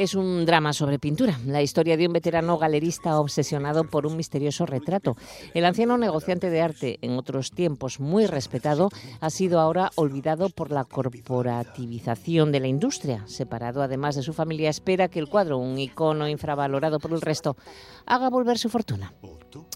Es 0.00 0.14
un 0.14 0.46
drama 0.46 0.72
sobre 0.72 0.98
pintura, 0.98 1.38
la 1.44 1.60
historia 1.60 1.98
de 1.98 2.06
un 2.06 2.14
veterano 2.14 2.56
galerista 2.56 3.20
obsesionado 3.20 3.84
por 3.84 4.06
un 4.06 4.16
misterioso 4.16 4.64
retrato. 4.64 5.14
El 5.52 5.66
anciano 5.66 5.98
negociante 5.98 6.48
de 6.48 6.62
arte, 6.62 6.98
en 7.02 7.18
otros 7.18 7.50
tiempos 7.50 8.00
muy 8.00 8.24
respetado, 8.24 8.88
ha 9.20 9.28
sido 9.28 9.60
ahora 9.60 9.90
olvidado 9.96 10.48
por 10.48 10.70
la 10.70 10.84
corporativización 10.84 12.50
de 12.50 12.60
la 12.60 12.68
industria. 12.68 13.24
Separado 13.26 13.82
además 13.82 14.16
de 14.16 14.22
su 14.22 14.32
familia, 14.32 14.70
espera 14.70 15.08
que 15.08 15.18
el 15.18 15.28
cuadro, 15.28 15.58
un 15.58 15.78
icono 15.78 16.26
infravalorado 16.26 16.98
por 16.98 17.12
el 17.12 17.20
resto, 17.20 17.58
haga 18.06 18.30
volver 18.30 18.56
su 18.56 18.70
fortuna. 18.70 19.12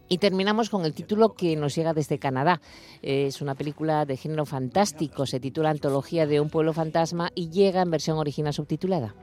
Y 0.09 0.17
terminamos 0.17 0.71
con 0.71 0.87
el 0.87 0.95
título 0.95 1.35
que 1.35 1.55
nos 1.55 1.75
llega 1.75 1.93
desde 1.93 2.19
Canadá. 2.19 2.63
Es 3.03 3.43
una 3.43 3.57
película 3.57 4.07
de 4.07 4.17
género 4.17 4.47
fantástico, 4.47 5.27
se 5.27 5.39
titula 5.39 5.69
Antología 5.69 6.27
de 6.27 6.41
un 6.41 6.49
pueblo 6.49 6.73
fantasma 6.73 7.31
y 7.35 7.51
llega 7.51 7.83
en 7.83 7.91
versión 7.91 8.17
original 8.17 8.55
subtitulada. 8.55 9.15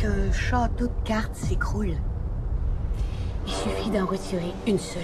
Qu'un 0.00 0.30
château 0.30 0.86
de 0.86 0.92
cartes 1.04 1.34
s'écroule, 1.34 1.96
il 3.44 3.52
suffit 3.52 3.90
d'en 3.90 4.06
retirer 4.06 4.52
une 4.68 4.78
seule. 4.78 5.02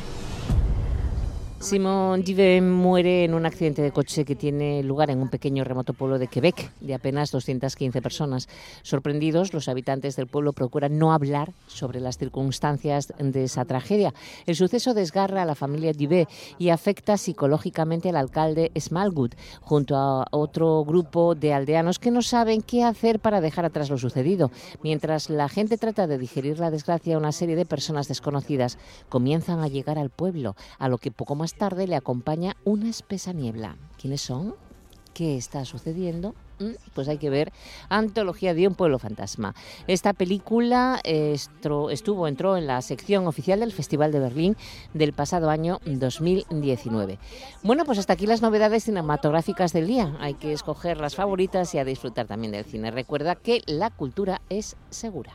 Simon 1.65 2.23
Dive 2.23 2.61
muere 2.61 3.25
en 3.25 3.33
un 3.33 3.47
accidente 3.47 3.81
de 3.81 3.91
coche 3.91 4.27
que 4.27 4.37
tiene 4.37 4.83
lugar 4.83 5.09
en 5.09 5.23
un 5.23 5.31
pequeño 5.31 5.65
remoto 5.65 5.95
pueblo 5.95 6.19
de 6.19 6.29
Quebec, 6.29 6.71
de 6.83 6.93
apenas 6.93 7.31
215 7.31 8.03
personas. 8.03 8.51
Sorprendidos, 8.83 9.55
los 9.55 9.71
habitantes 9.71 10.15
del 10.15 10.27
pueblo 10.27 10.53
procuran 10.53 10.99
no 10.99 11.15
hablar 11.15 11.55
sobre 11.67 12.01
las 12.01 12.19
circunstancias 12.19 13.15
de 13.19 13.45
esa 13.45 13.65
tragedia. 13.65 14.13
El 14.45 14.57
suceso 14.57 14.93
desgarra 14.93 15.41
a 15.41 15.47
la 15.47 15.55
familia 15.55 15.95
Dive 15.95 16.29
y 16.59 16.69
afecta 16.69 17.17
psicológicamente 17.17 18.11
al 18.11 18.17
alcalde 18.17 18.71
Smallwood, 18.79 19.33
junto 19.63 19.97
a 19.97 20.27
otro 20.33 20.85
grupo 20.85 21.35
de 21.35 21.55
aldeanos 21.55 21.99
que 21.99 22.11
no 22.11 22.21
saben 22.21 22.61
qué 22.61 22.85
hacer 22.85 23.21
para 23.21 23.41
dejar 23.41 23.65
atrás 23.65 23.89
lo 23.89 23.97
sucedido. 23.97 24.51
Mientras 24.83 25.31
la 25.31 25.49
gente 25.49 25.79
trata 25.79 26.07
de 26.07 26.19
digerir 26.19 26.59
la 26.59 26.71
desgracia, 26.71 27.17
una 27.17 27.33
serie 27.33 27.57
de 27.57 27.65
personas 27.65 28.07
desconocidas 28.07 28.77
comienzan 29.09 29.61
a 29.61 29.69
llegar 29.69 29.97
al 29.99 30.11
pueblo, 30.11 30.57
a 30.79 30.91
lo 30.91 30.99
que 30.99 31.11
poco 31.11 31.35
más 31.35 31.54
tarde 31.55 31.87
le 31.87 31.97
acompaña 31.97 32.57
una 32.65 32.89
espesa 32.89 33.33
niebla. 33.33 33.77
¿Quiénes 34.01 34.21
son? 34.21 34.55
¿Qué 35.15 35.37
está 35.37 35.65
sucediendo? 35.65 36.35
Mm, 36.59 36.73
Pues 36.95 37.09
hay 37.09 37.19
que 37.19 37.31
ver 37.31 37.53
Antología 37.89 38.55
de 38.55 38.69
un 38.69 38.75
pueblo 38.75 38.99
fantasma. 38.99 39.55
Esta 39.87 40.13
película 40.13 41.01
estuvo, 41.05 42.29
entró 42.29 42.57
en 42.57 42.67
la 42.67 42.81
sección 42.83 43.27
oficial 43.27 43.61
del 43.61 43.73
Festival 43.73 44.13
de 44.13 44.21
Berlín 44.21 44.57
del 44.93 45.13
pasado 45.13 45.51
año 45.51 45.81
2019. 45.85 47.19
Bueno, 47.63 47.85
pues 47.85 47.99
hasta 47.99 48.13
aquí 48.13 48.27
las 48.27 48.43
novedades 48.43 48.85
cinematográficas 48.85 49.73
del 49.73 49.87
día. 49.87 50.17
Hay 50.21 50.35
que 50.35 50.53
escoger 50.53 51.01
las 51.01 51.15
favoritas 51.17 51.75
y 51.75 51.79
a 51.79 51.85
disfrutar 51.85 52.27
también 52.27 52.53
del 52.53 52.65
cine. 52.65 52.91
Recuerda 52.91 53.35
que 53.37 53.63
la 53.67 53.91
cultura 53.91 54.41
es 54.49 54.77
segura. 54.91 55.33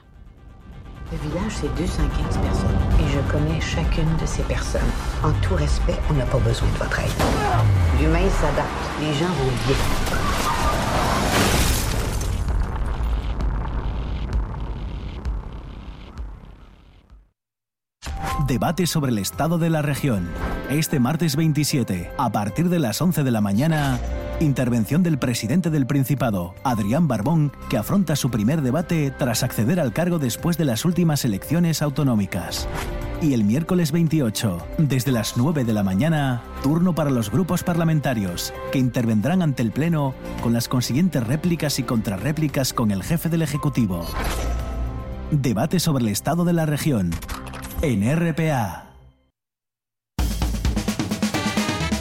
Le 1.11 2.98
village, 3.09 3.17
c'est 3.17 3.17
215 3.17 3.17
personnes. 3.17 3.17
Et 3.17 3.17
je 3.17 3.19
connais 3.31 3.61
chacune 3.61 4.17
de 4.21 4.25
ces 4.25 4.43
personnes. 4.43 4.81
En 5.23 5.31
tout 5.41 5.55
respect, 5.55 5.97
on 6.09 6.13
n'a 6.13 6.25
pas 6.25 6.39
besoin 6.39 6.67
de 6.67 6.77
votre 6.77 6.99
aide. 6.99 7.11
L'humain 7.99 8.29
s'adapte. 8.29 8.69
Les 9.01 9.13
gens 9.13 9.27
vont 9.27 9.51
bien. 9.67 9.77
Debate 18.47 18.87
sobre 18.87 19.11
el 19.11 19.19
estado 19.19 19.59
de 19.59 19.69
la 19.69 19.81
región. 19.83 20.27
Este 20.69 20.99
martes 20.99 21.35
27, 21.35 22.11
a 22.17 22.31
partir 22.31 22.69
de 22.69 22.79
las 22.79 22.99
11 23.01 23.23
de 23.23 23.31
la 23.31 23.41
mañana, 23.41 23.99
intervención 24.39 25.03
del 25.03 25.19
presidente 25.19 25.69
del 25.69 25.85
Principado, 25.85 26.55
Adrián 26.63 27.07
Barbón, 27.07 27.51
que 27.69 27.77
afronta 27.77 28.15
su 28.15 28.31
primer 28.31 28.61
debate 28.61 29.11
tras 29.11 29.43
acceder 29.43 29.79
al 29.79 29.93
cargo 29.93 30.19
después 30.19 30.57
de 30.57 30.65
las 30.65 30.85
últimas 30.85 31.25
elecciones 31.25 31.81
autonómicas. 31.81 32.67
Y 33.21 33.33
el 33.33 33.43
miércoles 33.43 33.91
28, 33.91 34.65
desde 34.77 35.11
las 35.11 35.35
9 35.35 35.65
de 35.65 35.73
la 35.73 35.83
mañana, 35.83 36.41
turno 36.63 36.95
para 36.95 37.09
los 37.09 37.29
grupos 37.31 37.63
parlamentarios, 37.63 38.53
que 38.71 38.79
intervendrán 38.79 39.41
ante 39.41 39.61
el 39.61 39.71
Pleno 39.71 40.13
con 40.41 40.53
las 40.53 40.69
consiguientes 40.69 41.25
réplicas 41.25 41.79
y 41.79 41.83
contrarréplicas 41.83 42.73
con 42.73 42.91
el 42.91 43.03
jefe 43.03 43.27
del 43.27 43.41
Ejecutivo. 43.41 44.05
Debate 45.31 45.79
sobre 45.79 46.03
el 46.03 46.09
estado 46.09 46.45
de 46.45 46.53
la 46.53 46.65
región. 46.65 47.11
En 47.81 48.03
RPA. 48.15 48.88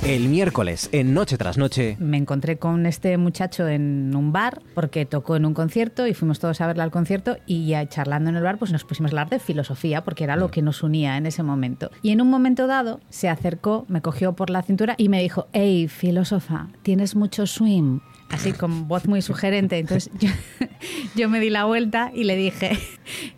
El 0.05 0.29
miércoles, 0.29 0.89
en 0.93 1.13
Noche 1.13 1.37
tras 1.37 1.59
Noche, 1.59 1.97
Me 1.99 2.17
encontré 2.17 2.57
con 2.59 2.87
este 2.87 3.19
muchacho 3.19 3.69
en 3.69 4.15
un 4.17 4.33
bar 4.33 4.63
porque 4.75 5.05
tocó 5.05 5.37
en 5.37 5.45
un 5.45 5.55
concierto 5.55 6.07
y 6.07 6.15
fuimos 6.15 6.39
todos 6.39 6.61
a 6.61 6.67
verle 6.67 6.83
al 6.83 6.91
concierto 6.91 7.37
y 7.47 7.67
ya 7.67 7.87
charlando 7.89 8.31
en 8.31 8.37
el 8.37 8.43
bar 8.43 8.59
pues 8.59 8.73
nos 8.73 8.85
pusimos 8.85 9.11
a 9.11 9.13
hablar 9.13 9.29
de 9.29 9.39
filosofía 9.39 10.05
porque 10.05 10.25
era 10.25 10.37
lo 10.37 10.51
que 10.51 10.63
nos 10.63 10.83
unía 10.83 11.17
en 11.17 11.27
ese 11.27 11.43
momento. 11.43 11.91
Y 12.01 12.13
en 12.13 12.23
un 12.23 12.31
momento 12.31 12.67
dado 12.67 13.01
se 13.11 13.29
acercó, 13.29 13.85
me 13.89 14.01
cogió 14.01 14.35
por 14.35 14.51
la 14.51 14.63
cintura 14.63 14.95
y 14.97 15.09
me 15.09 15.21
dijo, 15.21 15.49
hey, 15.53 15.89
filósofa, 15.89 16.69
tienes 16.83 17.15
mucho 17.15 17.47
swing. 17.47 18.01
Así 18.31 18.53
con 18.53 18.89
voz 18.89 19.07
muy 19.07 19.21
sugerente. 19.21 19.79
Entonces 19.79 20.11
yo, 20.19 20.31
yo 21.17 21.29
me 21.29 21.41
di 21.41 21.51
la 21.51 21.65
vuelta 21.65 22.13
y 22.15 22.25
le 22.25 22.37
dije 22.37 22.79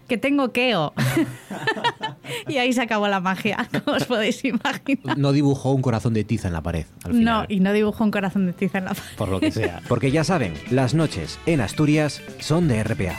que 0.09 0.19
tengo 0.19 0.53
keo. 0.53 0.93
y 2.49 2.57
ahí 2.59 2.73
se 2.73 2.83
acabó 2.83 3.09
la 3.09 3.21
magia, 3.21 3.69
como 3.85 3.97
os 3.97 4.05
podéis 4.05 4.45
imaginar. 4.45 5.17
no 5.19 5.33
dibujó 5.33 5.73
un 5.73 5.83
corazón 5.83 6.15
de 6.15 6.25
tiza 6.25 6.49
en 6.49 6.55
la 6.55 6.63
pared, 6.63 6.87
al 7.05 7.13
final, 7.13 7.25
No, 7.25 7.55
y 7.55 7.61
no 7.61 7.73
dibujó 7.73 8.05
un 8.05 8.11
corazón 8.11 8.47
de 8.47 8.53
tiza 8.53 8.79
en 8.79 8.85
la 8.87 8.95
pared. 8.95 9.17
por 9.17 9.29
lo 9.29 9.41
que 9.41 9.51
sea. 9.51 9.81
Porque 9.89 10.11
ya 10.11 10.25
saben, 10.25 10.55
las 10.71 10.95
noches 10.95 11.39
en 11.47 11.61
Asturias 11.61 12.21
son 12.39 12.69
de 12.69 12.83
RPA. 12.85 13.17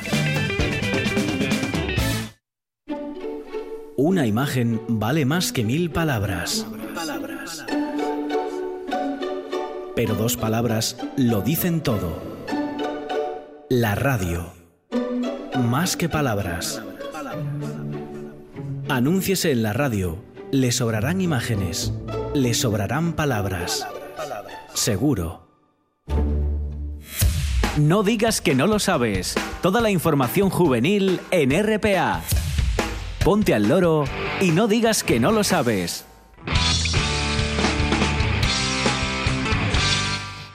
Una 3.98 4.26
imagen 4.26 4.82
vale 4.88 5.26
más 5.26 5.52
que 5.52 5.64
mil 5.64 5.92
palabras. 5.92 6.66
Pero 9.96 10.16
dos 10.16 10.38
palabras 10.38 10.98
lo 11.18 11.42
dicen 11.42 11.82
todo. 11.82 12.20
La 13.70 13.94
radio. 13.96 14.54
Más 15.60 15.96
que 15.98 16.10
palabras. 16.10 16.82
Anúnciese 18.92 19.52
en 19.52 19.64
la 19.64 19.72
radio. 19.72 20.18
Le 20.52 20.74
sobrarán 20.74 21.22
imágenes. 21.22 21.94
Le 22.34 22.54
sobrarán 22.54 23.14
palabras. 23.14 23.88
Seguro. 24.74 25.48
No 27.78 28.04
digas 28.04 28.42
que 28.42 28.54
no 28.54 28.68
lo 28.68 28.80
sabes. 28.80 29.36
Toda 29.62 29.80
la 29.80 29.92
información 29.92 30.50
juvenil 30.50 31.22
en 31.32 31.52
RPA. 31.52 32.22
Ponte 33.24 33.54
al 33.54 33.70
loro 33.70 34.04
y 34.42 34.52
no 34.52 34.68
digas 34.68 35.06
que 35.06 35.22
no 35.22 35.32
lo 35.32 35.46
sabes. 35.46 36.06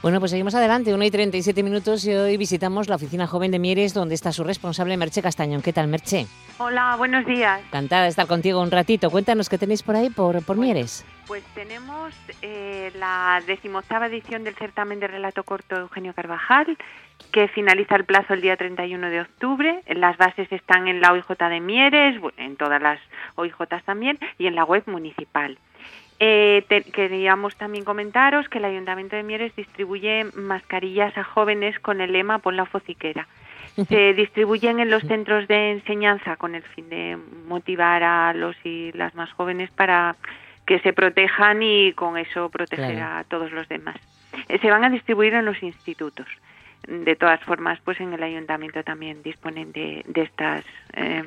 Bueno, 0.07 0.21
pues 0.21 0.31
seguimos 0.31 0.55
adelante, 0.55 0.95
1 0.95 1.03
y 1.03 1.11
37 1.11 1.65
minutos 1.65 2.07
y 2.07 2.15
hoy 2.15 2.37
visitamos 2.37 2.89
la 2.89 2.95
oficina 2.95 3.27
joven 3.27 3.51
de 3.51 3.59
Mieres 3.59 3.93
donde 3.93 4.15
está 4.15 4.31
su 4.31 4.45
responsable 4.45 4.97
Merche 4.97 5.21
Castañón. 5.21 5.63
¿Qué 5.63 5.73
tal, 5.73 5.89
Merche? 5.89 6.29
Hola, 6.59 6.95
buenos 6.97 7.27
días. 7.27 7.61
Encantada 7.67 8.05
de 8.05 8.11
estar 8.11 8.29
contigo 8.29 8.63
un 8.63 8.71
ratito. 8.71 9.11
Cuéntanos 9.11 9.49
qué 9.49 9.59
tenéis 9.59 9.83
por 9.83 9.97
ahí, 9.97 10.09
por, 10.09 10.45
por 10.45 10.59
Mieres. 10.59 11.05
Pues 11.27 11.43
tenemos 11.57 12.15
eh, 12.41 12.93
la 13.01 13.43
decimoctava 13.49 14.07
edición 14.07 14.45
del 14.45 14.55
certamen 14.55 15.01
de 15.01 15.09
relato 15.09 15.43
corto 15.43 15.75
Eugenio 15.75 16.15
Carvajal, 16.15 16.79
que 17.33 17.49
finaliza 17.49 17.97
el 17.97 18.05
plazo 18.05 18.35
el 18.35 18.43
día 18.43 18.57
31 18.57 19.11
de 19.11 19.23
octubre. 19.23 19.83
Las 19.89 20.17
bases 20.19 20.47
están 20.53 20.87
en 20.87 21.01
la 21.01 21.11
OIJ 21.11 21.37
de 21.37 21.61
Mieres, 21.61 22.23
en 22.37 22.57
todas 22.57 22.81
las 22.81 23.01
OIJs 23.35 23.83
también, 23.85 24.21
y 24.39 24.47
en 24.47 24.55
la 24.55 24.65
web 24.65 24.85
municipal. 24.87 25.59
Eh, 26.19 26.65
te- 26.69 26.83
queríamos 26.83 27.57
también 27.57 27.85
comentaros 27.85 28.49
que 28.49 28.59
el 28.59 28.65
Ayuntamiento 28.65 29.17
de 29.17 29.23
Mieres 29.23 29.55
distribuye 29.55 30.25
mascarillas 30.35 31.17
a 31.19 31.25
jóvenes 31.25 31.79
con 31.81 32.01
el 32.01 32.13
lema 32.13 32.39
Pon 32.39 32.57
la 32.57 32.65
fociquera. 32.65 33.27
Se 33.89 34.15
distribuyen 34.15 34.81
en 34.81 34.89
los 34.89 35.03
centros 35.03 35.47
de 35.49 35.73
enseñanza 35.73 36.37
con 36.37 36.55
el 36.55 36.63
fin 36.63 36.89
de 36.89 37.19
motivar 37.47 38.03
a 38.03 38.33
los 38.33 38.57
y 38.65 38.91
las 38.93 39.15
más 39.15 39.31
jóvenes 39.33 39.71
para 39.71 40.17
que 40.65 40.79
se 40.81 40.95
protejan 40.95 41.63
y 41.63 41.93
con 41.93 42.17
eso 42.17 42.49
proteger 42.49 42.95
Claro. 42.97 43.19
a 43.19 43.25
todos 43.25 43.53
los 43.53 43.69
demás. 43.69 43.97
Eh, 44.49 44.59
Se 44.61 44.71
van 44.71 44.83
a 44.85 44.89
distribuir 44.89 45.35
en 45.35 45.45
los 45.45 45.63
institutos. 45.63 46.27
De 46.89 47.17
todas 47.17 47.41
formas, 47.41 47.79
pues 47.85 48.01
en 48.01 48.15
el 48.15 48.23
ayuntamiento 48.23 48.83
también 48.83 49.23
disponen 49.23 49.73
de, 49.73 50.03
de 50.07 50.23
estas 50.23 50.65
eh, 50.95 51.23
eh, 51.23 51.25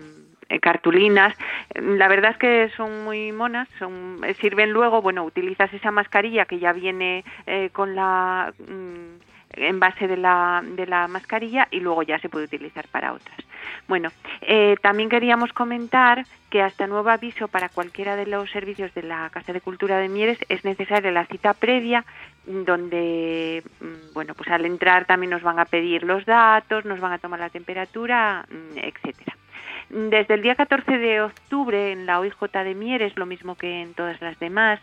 cartulinas. 0.62 1.36
La 1.76 2.08
verdad 2.08 2.32
es 2.32 2.38
que 2.38 2.70
son 2.76 3.04
muy 3.04 3.32
monas, 3.32 3.68
son, 3.78 4.22
eh, 4.26 4.34
sirven 4.36 4.72
luego, 4.72 5.02
bueno, 5.02 5.24
utilizas 5.24 5.74
esa 5.74 5.92
mascarilla 5.92 6.46
que 6.46 6.60
ya 6.60 6.74
viene 6.74 7.24
eh, 7.46 7.70
con 7.72 7.96
la 7.96 8.54
mm, 8.58 9.20
envase 9.54 10.08
de 10.08 10.18
la, 10.18 10.64
de 10.64 10.86
la 10.86 11.08
mascarilla 11.08 11.68
y 11.72 11.80
luego 11.80 12.04
ya 12.04 12.20
se 12.20 12.30
puede 12.30 12.46
utilizar 12.46 12.88
para 12.88 13.14
otras. 13.14 13.38
Bueno, 13.88 14.12
eh, 14.42 14.76
también 14.82 15.10
queríamos 15.10 15.54
comentar 15.54 16.26
que 16.50 16.62
hasta 16.62 16.88
nuevo 16.88 17.10
aviso 17.10 17.48
para 17.48 17.70
cualquiera 17.70 18.16
de 18.16 18.26
los 18.26 18.50
servicios 18.52 18.94
de 18.94 19.04
la 19.04 19.30
Casa 19.30 19.54
de 19.54 19.62
Cultura 19.62 19.98
de 19.98 20.10
Mieres 20.10 20.40
es 20.50 20.64
necesaria 20.64 21.12
la 21.12 21.26
cita 21.26 21.54
previa 21.54 22.06
donde, 22.46 23.64
mm, 23.80 24.14
bueno, 24.14 24.34
pues 24.34 24.50
al 24.50 24.66
entrar 24.66 25.06
también 25.06 25.32
nos 25.32 25.44
van 25.44 25.60
a 25.60 25.66
pedir 25.66 26.04
los 26.04 26.26
datos, 26.26 26.86
nos 26.86 27.00
van 27.00 27.14
a 27.14 27.20
tomar 27.20 27.40
la 27.40 27.50
temperatura, 27.50 28.46
mm, 28.50 28.78
etcétera. 28.78 29.36
Desde 29.90 30.36
el 30.36 30.44
día 30.44 30.56
14 30.56 30.98
de 31.00 31.22
octubre 31.22 31.92
en 31.92 32.06
la 32.06 32.20
OIJ 32.20 32.36
de 32.64 32.76
Mieres, 32.76 33.18
lo 33.18 33.26
mismo 33.26 33.56
que 33.56 33.82
en 33.82 33.96
todas 33.96 34.22
las 34.22 34.38
demás, 34.40 34.80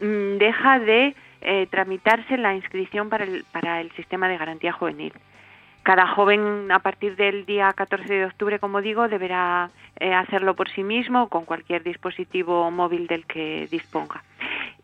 mm, 0.00 0.38
deja 0.38 0.78
de 0.78 1.16
eh, 1.40 1.66
tramitarse 1.70 2.36
la 2.36 2.54
inscripción 2.54 3.08
para 3.08 3.24
el, 3.24 3.44
para 3.52 3.80
el 3.80 3.90
sistema 3.92 4.28
de 4.28 4.38
garantía 4.38 4.72
juvenil. 4.72 5.12
Cada 5.82 6.06
joven 6.08 6.70
a 6.70 6.78
partir 6.78 7.16
del 7.16 7.44
día 7.46 7.72
14 7.72 8.12
de 8.12 8.24
octubre, 8.24 8.58
como 8.58 8.82
digo, 8.82 9.08
deberá 9.08 9.70
eh, 9.98 10.12
hacerlo 10.14 10.54
por 10.54 10.68
sí 10.70 10.82
mismo 10.82 11.28
con 11.28 11.44
cualquier 11.44 11.82
dispositivo 11.82 12.70
móvil 12.70 13.06
del 13.06 13.24
que 13.26 13.68
disponga. 13.70 14.22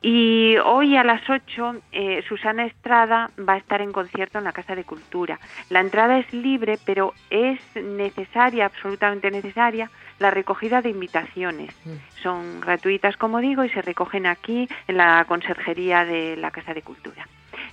Y 0.03 0.57
hoy 0.57 0.97
a 0.97 1.05
las 1.05 1.23
8 1.31 1.77
eh, 1.93 2.25
Susana 2.29 2.67
Estrada 2.67 3.31
va 3.39 3.55
a 3.55 3.59
estar 3.59 3.81
en 3.81 3.93
concierto 3.93 4.39
en 4.39 4.45
la 4.45 4.53
Casa 4.53 4.75
de 4.75 4.83
Cultura. 4.83 5.39
La 5.71 5.79
entrada 5.79 6.19
es 6.19 6.33
libre, 6.33 6.77
pero 6.85 7.15
es 7.31 7.61
necesaria, 7.77 8.67
absolutamente 8.67 9.31
necesaria, 9.31 9.91
la 10.19 10.33
recogida 10.33 10.83
de 10.83 10.91
invitaciones. 10.91 11.73
Mm. 11.85 12.21
Son 12.21 12.61
gratuitas, 12.61 13.17
como 13.17 13.39
digo, 13.39 13.63
y 13.63 13.71
se 13.71 13.81
recogen 13.81 14.27
aquí 14.27 14.69
en 14.89 14.97
la 14.97 15.25
Conserjería 15.29 16.05
de 16.05 16.37
la 16.37 16.51
Casa 16.51 16.75
de 16.75 16.83
Cultura. 16.83 17.25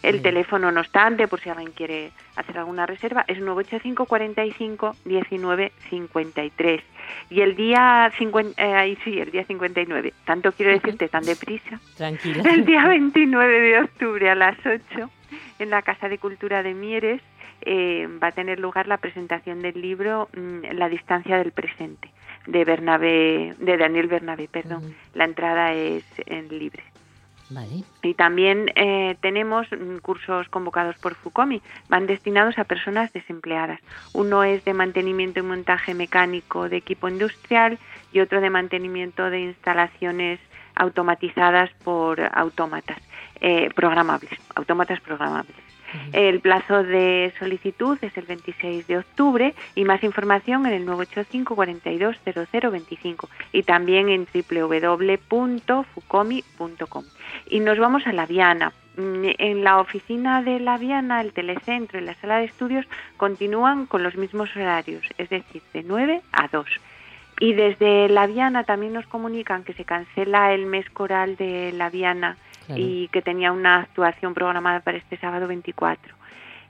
El 0.02 0.22
teléfono, 0.22 0.72
no 0.72 0.80
obstante, 0.80 1.28
por 1.28 1.40
si 1.40 1.50
alguien 1.50 1.72
quiere 1.72 2.12
hacer 2.36 2.58
alguna 2.58 2.86
reserva, 2.86 3.26
es 3.28 3.40
985 3.40 4.06
45 4.06 4.96
19 5.06 5.72
53. 5.90 6.82
Y 7.30 7.42
el 7.42 7.56
día, 7.56 8.12
50, 8.18 8.54
eh, 8.58 8.98
sí, 9.04 9.20
el 9.20 9.32
día 9.32 9.44
59, 9.44 10.14
tanto 10.26 10.52
quiero 10.54 10.72
decirte 10.72 11.10
tan 11.10 11.26
deprisa. 11.26 11.80
Tranquila. 11.98 12.44
El 12.50 12.66
día 12.66 12.88
29 12.88 13.60
de 13.60 13.80
octubre 13.80 14.30
a 14.30 14.36
las 14.36 14.58
8, 14.66 15.10
en 15.60 15.70
la 15.70 15.82
Casa 15.82 16.08
de 16.08 16.18
Cultura 16.18 16.64
de 16.64 16.74
Mieres, 16.74 17.22
eh, 17.62 18.08
va 18.24 18.28
a 18.28 18.32
tener 18.32 18.60
lugar 18.60 18.88
la 18.88 18.98
presentación 18.98 19.62
del 19.62 19.82
libro 19.82 20.30
mm, 20.34 20.78
La 20.78 20.88
distancia 20.88 21.38
del 21.38 21.52
presente 21.52 22.10
de 22.48 22.66
Bernabé, 22.66 23.54
de 23.60 23.78
Daniel 23.78 24.08
Bernabé, 24.08 24.48
perdón. 24.48 24.96
La 25.14 25.26
entrada 25.26 25.74
es 25.74 26.04
en 26.26 26.48
libre. 26.48 26.84
Y 28.04 28.14
también 28.14 28.72
eh, 28.76 29.18
tenemos 29.22 29.68
cursos 30.02 30.48
convocados 30.50 30.98
por 30.98 31.16
FUCOMI, 31.16 31.62
van 31.90 32.06
destinados 32.06 32.58
a 32.60 32.64
personas 32.64 33.12
desempleadas. 33.14 33.80
Uno 34.14 34.44
es 34.44 34.64
de 34.66 34.74
mantenimiento 34.74 35.40
y 35.40 35.44
montaje 35.44 35.94
mecánico 35.94 36.70
de 36.70 36.78
equipo 36.78 37.10
industrial 37.10 37.80
y 38.14 38.20
otro 38.20 38.42
de 38.42 38.50
mantenimiento 38.50 39.30
de 39.30 39.42
instalaciones 39.42 40.40
automatizadas 40.76 41.70
por 41.84 42.22
autómatas 42.34 42.98
eh, 43.42 43.70
programables, 43.76 44.40
autómatas 44.56 45.00
programables. 45.02 45.69
El 46.14 46.40
plazo 46.40 46.84
de 46.84 47.34
solicitud 47.40 47.98
es 48.02 48.16
el 48.18 48.26
26 48.26 48.88
de 48.88 48.98
octubre 48.98 49.54
y 49.76 49.86
más 49.86 50.04
información 50.04 50.66
en 50.66 50.74
el 50.74 50.84
985 50.86 51.56
42 51.56 52.16
0025 52.52 53.30
y 53.52 53.62
también 53.64 54.10
en 54.10 54.28
www.fucomi.com. 54.34 57.04
Y 57.50 57.60
nos 57.60 57.80
vamos 57.80 58.08
a 58.08 58.14
La 58.14 58.26
Viana. 58.26 58.72
Mm, 58.98 59.26
en 59.38 59.64
la 59.64 59.80
oficina 59.80 60.42
de 60.42 60.60
La 60.60 60.78
Viana, 60.78 61.22
el 61.22 61.32
telecentro 61.34 62.00
y 62.00 62.04
la 62.04 62.16
sala 62.16 62.40
de 62.40 62.46
estudios 62.46 62.88
continúan 63.18 63.86
con 63.86 64.02
los 64.04 64.16
mismos 64.16 64.50
horarios, 64.56 65.04
es 65.18 65.30
decir, 65.30 65.62
de 65.74 65.84
9 65.84 66.22
a 66.32 66.48
2. 66.50 66.66
Y 67.40 67.54
desde 67.54 68.10
La 68.10 68.28
Viana 68.28 68.66
también 68.66 68.94
nos 68.94 69.08
comunican 69.08 69.64
que 69.64 69.74
se 69.74 69.86
cancela 69.86 70.54
el 70.54 70.66
mes 70.66 70.90
coral 70.90 71.38
de 71.38 71.72
La 71.72 71.90
Viana 71.90 72.36
y 72.76 73.08
que 73.10 73.22
tenía 73.22 73.52
una 73.52 73.82
actuación 73.82 74.34
programada 74.34 74.80
para 74.82 74.98
este 74.98 75.18
sábado 75.18 75.48
24. 75.48 76.20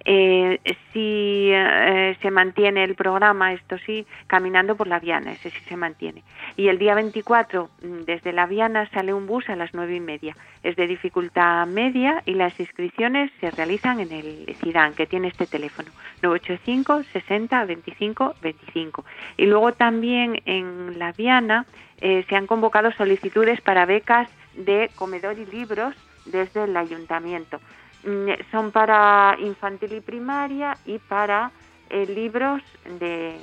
Eh, 0.06 0.60
si 0.94 1.50
eh, 1.51 2.17
se 2.21 2.32
mantiene 2.32 2.84
el 2.84 2.95
programa, 2.95 3.54
esto 3.54 3.78
sí, 3.86 4.06
caminando 4.28 4.76
por 4.76 4.88
la 4.88 5.00
Viana, 5.00 5.34
ese 5.34 5.50
sí 5.50 5.60
se 5.67 5.76
mantiene. 5.76 6.24
Y 6.56 6.69
el 6.69 6.80
día 6.80 6.95
24, 6.95 7.69
mm, 7.82 8.02
desde 8.06 8.32
la 8.32 8.45
Viana 8.45 8.89
sale 8.91 9.13
un 9.13 9.28
bus 9.28 9.50
a 9.50 9.56
las 9.56 9.74
nueve 9.74 9.95
y 9.95 10.00
media. 10.00 10.36
Es 10.63 10.76
de 10.78 10.88
dificultad 10.88 11.67
media 11.67 12.24
y 12.26 12.34
las 12.34 12.58
inscripciones 12.60 13.32
se 13.41 13.52
realizan 13.52 14.00
en 14.00 14.12
el 14.12 14.56
CIDAN, 14.62 14.93
que 14.93 15.06
tiene 15.06 15.28
este 15.28 15.45
teléfono, 15.45 15.89
985 16.21 17.04
60 17.12 17.65
25 17.65 18.36
25. 18.41 19.06
Y 19.38 19.45
luego 19.47 19.74
también 19.74 20.41
en 20.45 20.97
la 20.97 21.12
Viana 21.12 21.65
eh, 22.00 22.26
se 22.30 22.36
han 22.36 22.47
convocado 22.47 22.91
solicitudes 22.93 23.60
para 23.62 23.86
becas 23.86 24.30
de 24.60 24.91
comedor 24.95 25.38
y 25.39 25.45
libros 25.45 25.95
desde 26.26 26.65
el 26.65 26.78
ayuntamiento. 26.78 27.60
Mm, 28.04 28.30
son 28.52 28.72
para 28.72 29.36
infantil 29.39 29.93
y 29.93 30.02
primaria 30.02 30.78
y 30.86 31.00
para 31.00 31.52
eh, 31.89 32.06
libros 32.06 32.62
de 33.00 33.38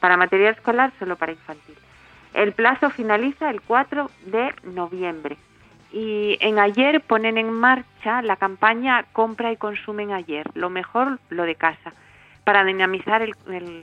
para 0.00 0.16
material 0.16 0.54
escolar 0.54 0.92
solo 0.98 1.16
para 1.16 1.32
infantil. 1.32 1.76
El 2.34 2.52
plazo 2.52 2.90
finaliza 2.90 3.48
el 3.50 3.60
4 3.60 4.10
de 4.26 4.52
noviembre 4.64 5.36
y 5.92 6.36
en 6.40 6.58
ayer 6.58 7.00
ponen 7.00 7.38
en 7.38 7.52
marcha 7.52 8.20
la 8.22 8.36
campaña 8.36 9.04
compra 9.12 9.52
y 9.52 9.56
consumen 9.56 10.12
ayer, 10.12 10.50
lo 10.54 10.68
mejor 10.68 11.20
lo 11.30 11.44
de 11.44 11.54
casa 11.54 11.92
para 12.44 12.64
dinamizar 12.64 13.22
el, 13.22 13.34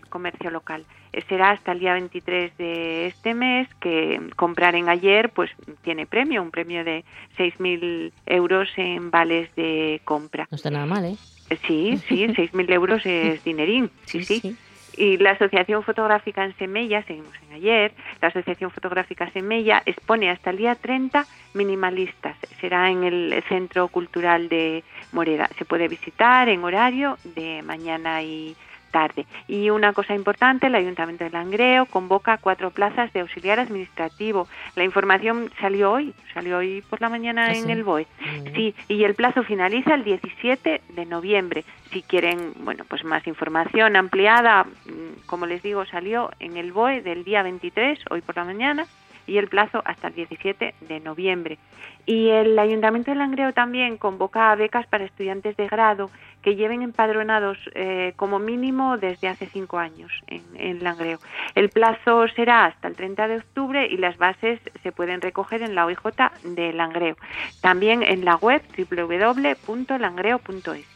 comercio 0.10 0.52
local. 0.52 0.86
Será 1.28 1.52
hasta 1.52 1.74
el 1.74 1.80
día 1.80 1.93
23 1.93 2.58
de 2.58 3.08
este 3.08 3.34
mes 3.34 3.67
que 3.82 4.30
comprar 4.36 4.76
en 4.76 4.88
ayer 4.88 5.30
pues 5.30 5.52
tiene 5.84 6.06
premio, 6.06 6.41
un 6.41 6.52
premio 6.52 6.84
de 6.86 7.04
6.000 7.38 8.13
euros 8.28 8.69
en 8.78 9.12
vales 9.12 9.54
de 9.56 10.02
compra. 10.06 10.47
No 10.50 10.56
está 10.56 10.69
nada 10.69 10.86
mal, 10.86 11.04
¿eh? 11.04 11.17
eh 11.50 11.58
sí, 11.67 11.97
sí, 12.08 12.28
6.000 12.28 12.74
euros 12.74 13.06
es 13.06 13.43
dinerín, 13.43 13.91
sí. 14.06 14.24
sí. 14.24 14.56
Y 14.97 15.17
la 15.17 15.32
Asociación 15.32 15.84
Fotográfica 15.84 16.43
en 16.43 16.56
Semella, 16.58 17.04
seguimos 17.04 17.34
en 17.47 17.56
ayer, 17.56 17.93
la 18.21 18.27
Asociación 18.27 18.71
Fotográfica 18.71 19.30
Semella 19.32 19.82
expone 19.86 20.30
hasta 20.30 20.49
el 20.49 20.58
día 20.58 20.75
30 20.75 21.25
minimalistas. 21.54 22.36
Será 22.60 22.89
en 22.89 23.04
el 23.04 23.43
Centro 23.47 23.88
Cultural 23.88 24.49
de 24.49 24.84
Moreda. 25.12 25.49
Se 25.58 25.65
puede 25.65 25.88
visitar 25.88 26.49
en 26.49 26.63
horario 26.63 27.17
de 27.23 27.62
mañana 27.63 28.21
y 28.21 28.56
tarde. 28.91 29.25
Y 29.47 29.69
una 29.69 29.93
cosa 29.93 30.13
importante, 30.13 30.67
el 30.67 30.75
Ayuntamiento 30.75 31.23
de 31.23 31.32
Langreo 31.32 31.86
convoca 31.86 32.38
cuatro 32.38 32.71
plazas 32.71 33.12
de 33.13 33.21
auxiliar 33.21 33.60
administrativo. 33.60 34.47
La 34.75 34.84
información 34.84 35.51
salió 35.60 35.91
hoy, 35.91 36.13
salió 36.34 36.58
hoy 36.58 36.84
por 36.89 37.01
la 37.01 37.10
mañana 37.10 37.47
¿Ah, 37.47 37.54
en 37.54 37.65
sí? 37.65 37.71
el 37.71 37.84
BOE. 37.84 38.08
Sí, 38.54 38.75
y 38.88 39.04
el 39.04 39.15
plazo 39.15 39.43
finaliza 39.43 39.95
el 39.95 40.04
17 40.04 40.82
de 40.89 41.06
noviembre. 41.06 41.63
Si 41.91 42.01
quieren, 42.01 42.54
bueno, 42.60 42.86
pues 42.88 43.04
más 43.04 43.25
información 43.27 43.95
ampliada, 43.95 44.63
mm, 44.63 45.25
como 45.25 45.45
les 45.45 45.63
digo, 45.63 45.86
salió 45.86 46.32
en 46.39 46.58
el 46.58 46.71
BOE 46.71 47.01
del 47.01 47.23
día 47.23 47.43
23, 47.43 47.99
hoy 48.10 48.21
por 48.21 48.36
la 48.36 48.45
mañana, 48.45 48.86
y 49.28 49.38
el 49.38 49.48
plazo 49.48 49.84
hasta 49.86 50.08
el 50.08 50.16
17 50.16 50.74
de 50.82 51.00
noviembre. 51.00 51.60
Y 52.06 52.30
el 52.30 52.58
Ayuntamiento 52.58 53.12
de 53.12 53.18
Langreo 53.18 53.54
también 53.54 53.98
convoca 53.98 54.56
becas 54.56 54.88
para 54.88 55.06
estudiantes 55.06 55.56
de 55.58 55.68
grado 55.68 56.10
que 56.42 56.56
lleven 56.56 56.82
empadronados 56.82 57.60
eh, 57.76 58.14
como 58.16 58.40
mínimo 58.40 58.98
desde 58.98 59.28
hace 59.28 59.46
cinco 59.46 59.78
años 59.78 60.12
en, 60.28 60.42
en, 60.56 60.84
Langreo. 60.84 61.20
El 61.54 61.70
plazo 61.70 62.28
será 62.30 62.66
hasta 62.66 62.88
el 62.88 62.96
30 62.96 63.28
de 63.28 63.38
octubre 63.38 63.86
y 63.86 63.98
las 63.98 64.18
bases 64.18 64.60
se 64.82 64.92
pueden 64.92 65.22
recoger 65.22 65.62
en 65.62 65.76
la 65.76 65.86
OIJ 65.86 66.00
de 66.44 66.74
Langreo. 66.74 67.16
También 67.62 68.02
en 68.02 68.26
la 68.26 68.38
web 68.38 68.64
www.langreo.es. 68.76 70.88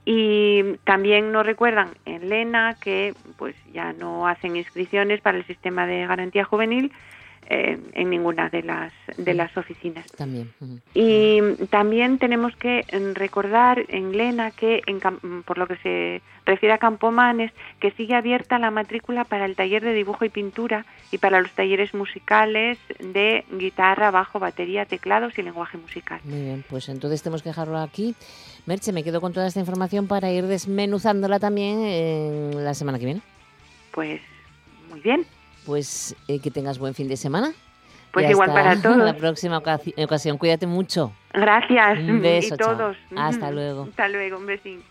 y 0.05 0.63
también 0.85 1.33
nos 1.33 1.45
recuerdan 1.45 1.91
en 2.05 2.29
Lena 2.29 2.77
que 2.81 3.15
pues 3.37 3.55
ya 3.73 3.93
no 3.93 4.27
hacen 4.27 4.57
inscripciones 4.57 5.21
para 5.21 5.39
el 5.39 5.47
sistema 5.47 5.87
de 5.87 6.07
garantía 6.07 6.45
juvenil 6.45 6.93
eh, 7.49 7.79
en 7.93 8.11
ninguna 8.11 8.49
de 8.49 8.63
las 8.63 8.93
de 9.17 9.35
las 9.35 9.57
oficinas 9.57 10.07
También. 10.13 10.53
y 10.95 11.41
también 11.71 12.19
tenemos 12.19 12.57
que 12.57 12.85
recordar 13.15 13.85
en 13.89 14.17
Lena 14.17 14.51
que, 14.51 14.83
en 14.87 15.01
por 15.45 15.59
lo 15.59 15.67
que 15.67 15.77
se 15.77 16.23
refiere 16.45 16.73
a 16.75 16.79
Campomanes, 16.79 17.53
que 17.81 17.93
sigue 17.93 18.15
abierta 18.15 18.59
la 18.59 18.71
matrícula 18.71 19.25
para 19.25 19.45
el 19.45 19.55
taller 19.55 19.85
de 19.85 19.93
dibujo 19.93 20.25
y 20.25 20.29
pintura 20.29 20.87
y 21.13 21.19
para 21.19 21.41
los 21.41 21.51
talleres 21.53 21.95
musicales 21.95 22.79
de 22.99 23.45
guitarra, 23.53 24.11
bajo, 24.11 24.39
batería, 24.39 24.85
teclados 24.85 25.39
y 25.39 25.43
lenguaje 25.43 25.79
musical. 25.79 26.21
Muy 26.25 26.43
bien, 26.43 26.65
pues 26.69 26.89
entonces 26.89 27.23
tenemos 27.23 27.43
que 27.43 27.51
dejarlo 27.51 27.79
aquí. 27.79 28.15
Merche, 28.67 28.93
me 28.93 29.05
quedo 29.05 29.21
con 29.21 29.33
toda 29.33 29.47
esta 29.47 29.61
información 29.61 30.09
para 30.09 30.33
ir 30.33 30.47
desmenuzándola 30.47 31.39
también 31.39 31.81
en 31.81 32.65
la 32.65 32.75
semana 32.75 32.99
que 32.99 33.05
viene. 33.05 33.21
Pues 33.93 34.21
muy 34.91 35.01
bien. 35.01 35.25
Pues 35.67 36.15
eh, 36.29 36.39
que 36.41 36.51
tengas 36.51 36.79
buen 36.79 36.95
fin 36.95 37.09
de 37.09 37.17
semana. 37.17 37.53
Pues 38.13 38.27
Y 38.27 38.31
igual 38.31 38.53
para 38.53 38.81
todos. 38.81 38.97
La 39.05 39.15
próxima 39.17 39.61
ocasi- 39.61 39.93
ocasión. 40.03 40.39
Cuídate 40.39 40.67
mucho. 40.67 41.13
Gracias. 41.35 41.99
Un 41.99 42.23
beso, 42.23 42.55
y 42.55 42.59
chao. 42.59 42.77
todos. 42.77 42.97
Hasta 43.17 43.51
luego. 43.51 43.89
Hasta 43.91 44.09
luego, 44.09 44.39
un 44.39 44.47
besín. 44.47 44.83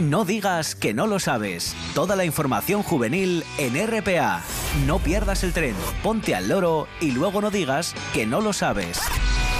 No 0.00 0.26
digas 0.26 0.74
que 0.74 0.92
no 0.92 1.06
lo 1.06 1.18
sabes. 1.18 1.74
Toda 1.94 2.16
la 2.16 2.24
información 2.26 2.82
juvenil 2.82 3.42
en 3.58 3.74
RPA. 3.88 4.42
No 4.86 4.98
pierdas 4.98 5.42
el 5.42 5.54
tren, 5.54 5.74
ponte 6.02 6.34
al 6.34 6.50
loro 6.50 6.86
y 7.00 7.12
luego 7.12 7.40
no 7.40 7.50
digas 7.50 7.94
que 8.12 8.26
no 8.26 8.42
lo 8.42 8.52
sabes. 8.52 9.00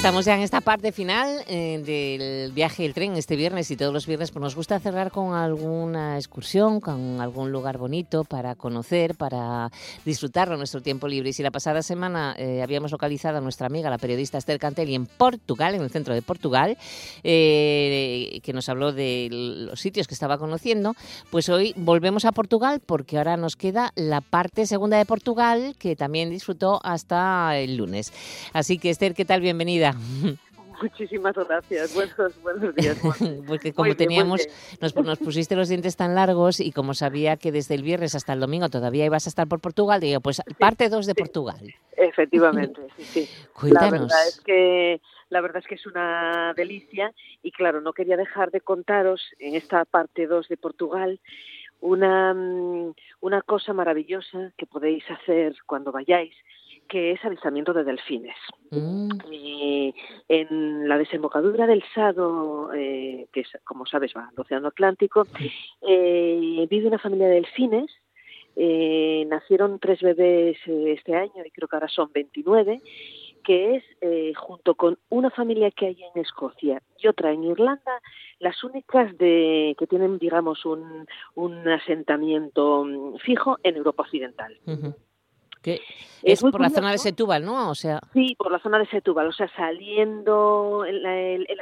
Estamos 0.00 0.24
ya 0.24 0.34
en 0.34 0.40
esta 0.40 0.62
parte 0.62 0.92
final 0.92 1.44
eh, 1.46 1.78
del 1.84 2.52
viaje 2.52 2.84
del 2.84 2.94
tren 2.94 3.16
este 3.16 3.36
viernes 3.36 3.70
y 3.70 3.76
todos 3.76 3.92
los 3.92 4.06
viernes 4.06 4.30
pues 4.30 4.42
nos 4.42 4.56
gusta 4.56 4.80
cerrar 4.80 5.10
con 5.10 5.34
alguna 5.34 6.16
excursión, 6.16 6.80
con 6.80 7.20
algún 7.20 7.52
lugar 7.52 7.76
bonito 7.76 8.24
para 8.24 8.54
conocer, 8.54 9.14
para 9.14 9.70
disfrutar 10.06 10.48
de 10.48 10.56
nuestro 10.56 10.80
tiempo 10.80 11.06
libre. 11.06 11.28
Y 11.28 11.32
si 11.34 11.42
la 11.42 11.50
pasada 11.50 11.82
semana 11.82 12.34
eh, 12.38 12.62
habíamos 12.62 12.92
localizado 12.92 13.36
a 13.36 13.40
nuestra 13.42 13.66
amiga, 13.66 13.90
la 13.90 13.98
periodista 13.98 14.38
Esther 14.38 14.58
Cantelli, 14.58 14.94
en 14.94 15.04
Portugal, 15.04 15.74
en 15.74 15.82
el 15.82 15.90
centro 15.90 16.14
de 16.14 16.22
Portugal, 16.22 16.78
eh, 17.22 18.40
que 18.42 18.54
nos 18.54 18.70
habló 18.70 18.94
de 18.94 19.28
los 19.68 19.78
sitios 19.78 20.08
que 20.08 20.14
estaba 20.14 20.38
conociendo, 20.38 20.94
pues 21.28 21.50
hoy 21.50 21.74
volvemos 21.76 22.24
a 22.24 22.32
Portugal 22.32 22.80
porque 22.80 23.18
ahora 23.18 23.36
nos 23.36 23.54
queda 23.54 23.92
la 23.96 24.22
parte 24.22 24.64
segunda 24.64 24.96
de 24.96 25.04
Portugal 25.04 25.76
que 25.78 25.94
también 25.94 26.30
disfrutó 26.30 26.80
hasta 26.84 27.58
el 27.58 27.76
lunes. 27.76 28.14
Así 28.54 28.78
que 28.78 28.88
Esther, 28.88 29.12
¿qué 29.12 29.26
tal? 29.26 29.42
Bienvenida. 29.42 29.89
Muchísimas 30.82 31.34
gracias. 31.36 31.94
Buenos, 31.94 32.42
buenos 32.42 32.74
días. 32.74 32.98
Juan. 33.02 33.42
Porque 33.46 33.72
como 33.72 33.84
bien, 33.84 33.96
teníamos, 33.96 34.48
nos, 34.80 34.94
nos 34.96 35.18
pusiste 35.18 35.54
los 35.56 35.68
dientes 35.68 35.96
tan 35.96 36.14
largos 36.14 36.60
y 36.60 36.72
como 36.72 36.94
sabía 36.94 37.36
que 37.36 37.52
desde 37.52 37.74
el 37.74 37.82
viernes 37.82 38.14
hasta 38.14 38.32
el 38.32 38.40
domingo 38.40 38.68
todavía 38.68 39.04
ibas 39.04 39.26
a 39.26 39.30
estar 39.30 39.46
por 39.46 39.60
Portugal, 39.60 40.00
digo, 40.00 40.20
pues 40.20 40.42
parte 40.58 40.88
2 40.88 41.06
de 41.06 41.14
Portugal. 41.14 41.74
Efectivamente, 41.96 42.80
sí, 42.96 43.04
sí. 43.04 43.28
La 43.44 43.60
Cuéntanos. 43.60 43.92
verdad 43.92 44.28
es 44.28 44.40
que 44.40 45.00
la 45.28 45.40
verdad 45.40 45.58
es 45.58 45.66
que 45.68 45.74
es 45.76 45.86
una 45.86 46.54
delicia 46.56 47.12
y 47.42 47.52
claro, 47.52 47.80
no 47.80 47.92
quería 47.92 48.16
dejar 48.16 48.50
de 48.50 48.60
contaros 48.60 49.22
en 49.38 49.54
esta 49.54 49.84
parte 49.84 50.26
2 50.26 50.48
de 50.48 50.56
Portugal 50.56 51.20
una 51.80 52.34
mm, 52.34 52.94
una 53.20 53.42
cosa 53.42 53.72
maravillosa 53.72 54.52
que 54.56 54.66
podéis 54.66 55.04
hacer 55.10 55.54
cuando 55.66 55.92
vayáis, 55.92 56.34
que 56.90 57.12
es 57.12 57.24
avistamiento 57.24 57.72
de 57.72 57.84
delfines. 57.84 58.36
Mm, 58.70 59.10
Eh, 59.30 59.94
en 60.28 60.88
la 60.88 60.98
desembocadura 60.98 61.66
del 61.66 61.84
Sado, 61.94 62.72
eh, 62.74 63.28
que 63.32 63.40
es, 63.40 63.48
como 63.64 63.86
sabes 63.86 64.12
va 64.14 64.28
al 64.28 64.40
Océano 64.40 64.68
Atlántico, 64.68 65.26
eh, 65.86 66.66
vive 66.68 66.88
una 66.88 66.98
familia 66.98 67.28
de 67.28 67.34
delfines. 67.34 67.90
Eh, 68.56 69.24
nacieron 69.28 69.78
tres 69.78 70.00
bebés 70.02 70.58
eh, 70.66 70.94
este 70.98 71.14
año 71.14 71.44
y 71.46 71.50
creo 71.52 71.68
que 71.68 71.76
ahora 71.76 71.88
son 71.88 72.10
29, 72.12 72.80
que 73.44 73.76
es, 73.76 73.84
eh, 74.00 74.32
junto 74.34 74.74
con 74.74 74.98
una 75.08 75.30
familia 75.30 75.70
que 75.70 75.86
hay 75.86 76.02
en 76.02 76.20
Escocia 76.20 76.82
y 76.98 77.06
otra 77.06 77.32
en 77.32 77.44
Irlanda, 77.44 78.02
las 78.40 78.62
únicas 78.64 79.16
de, 79.16 79.76
que 79.78 79.86
tienen, 79.86 80.18
digamos, 80.18 80.64
un, 80.66 81.06
un 81.36 81.68
asentamiento 81.68 82.84
mm, 82.84 83.18
fijo 83.18 83.58
en 83.62 83.76
Europa 83.76 84.02
Occidental. 84.02 84.58
Que 85.62 85.74
Es 86.22 86.42
es 86.42 86.42
por 86.42 86.60
la 86.60 86.68
zona 86.70 86.88
de 86.88 86.96
curioso. 86.96 87.02
Setúbal, 87.04 87.44
¿no? 87.44 87.70
O 87.70 87.74
sea, 87.74 88.00
Sí, 88.12 88.34
por 88.38 88.50
la 88.50 88.58
zona 88.60 88.78
de 88.78 88.86
Setúbal, 88.86 89.28
o 89.28 89.32
sea, 89.32 89.48
saliendo 89.56 90.84
el, 90.86 91.04
el, 91.04 91.46
el 91.48 91.60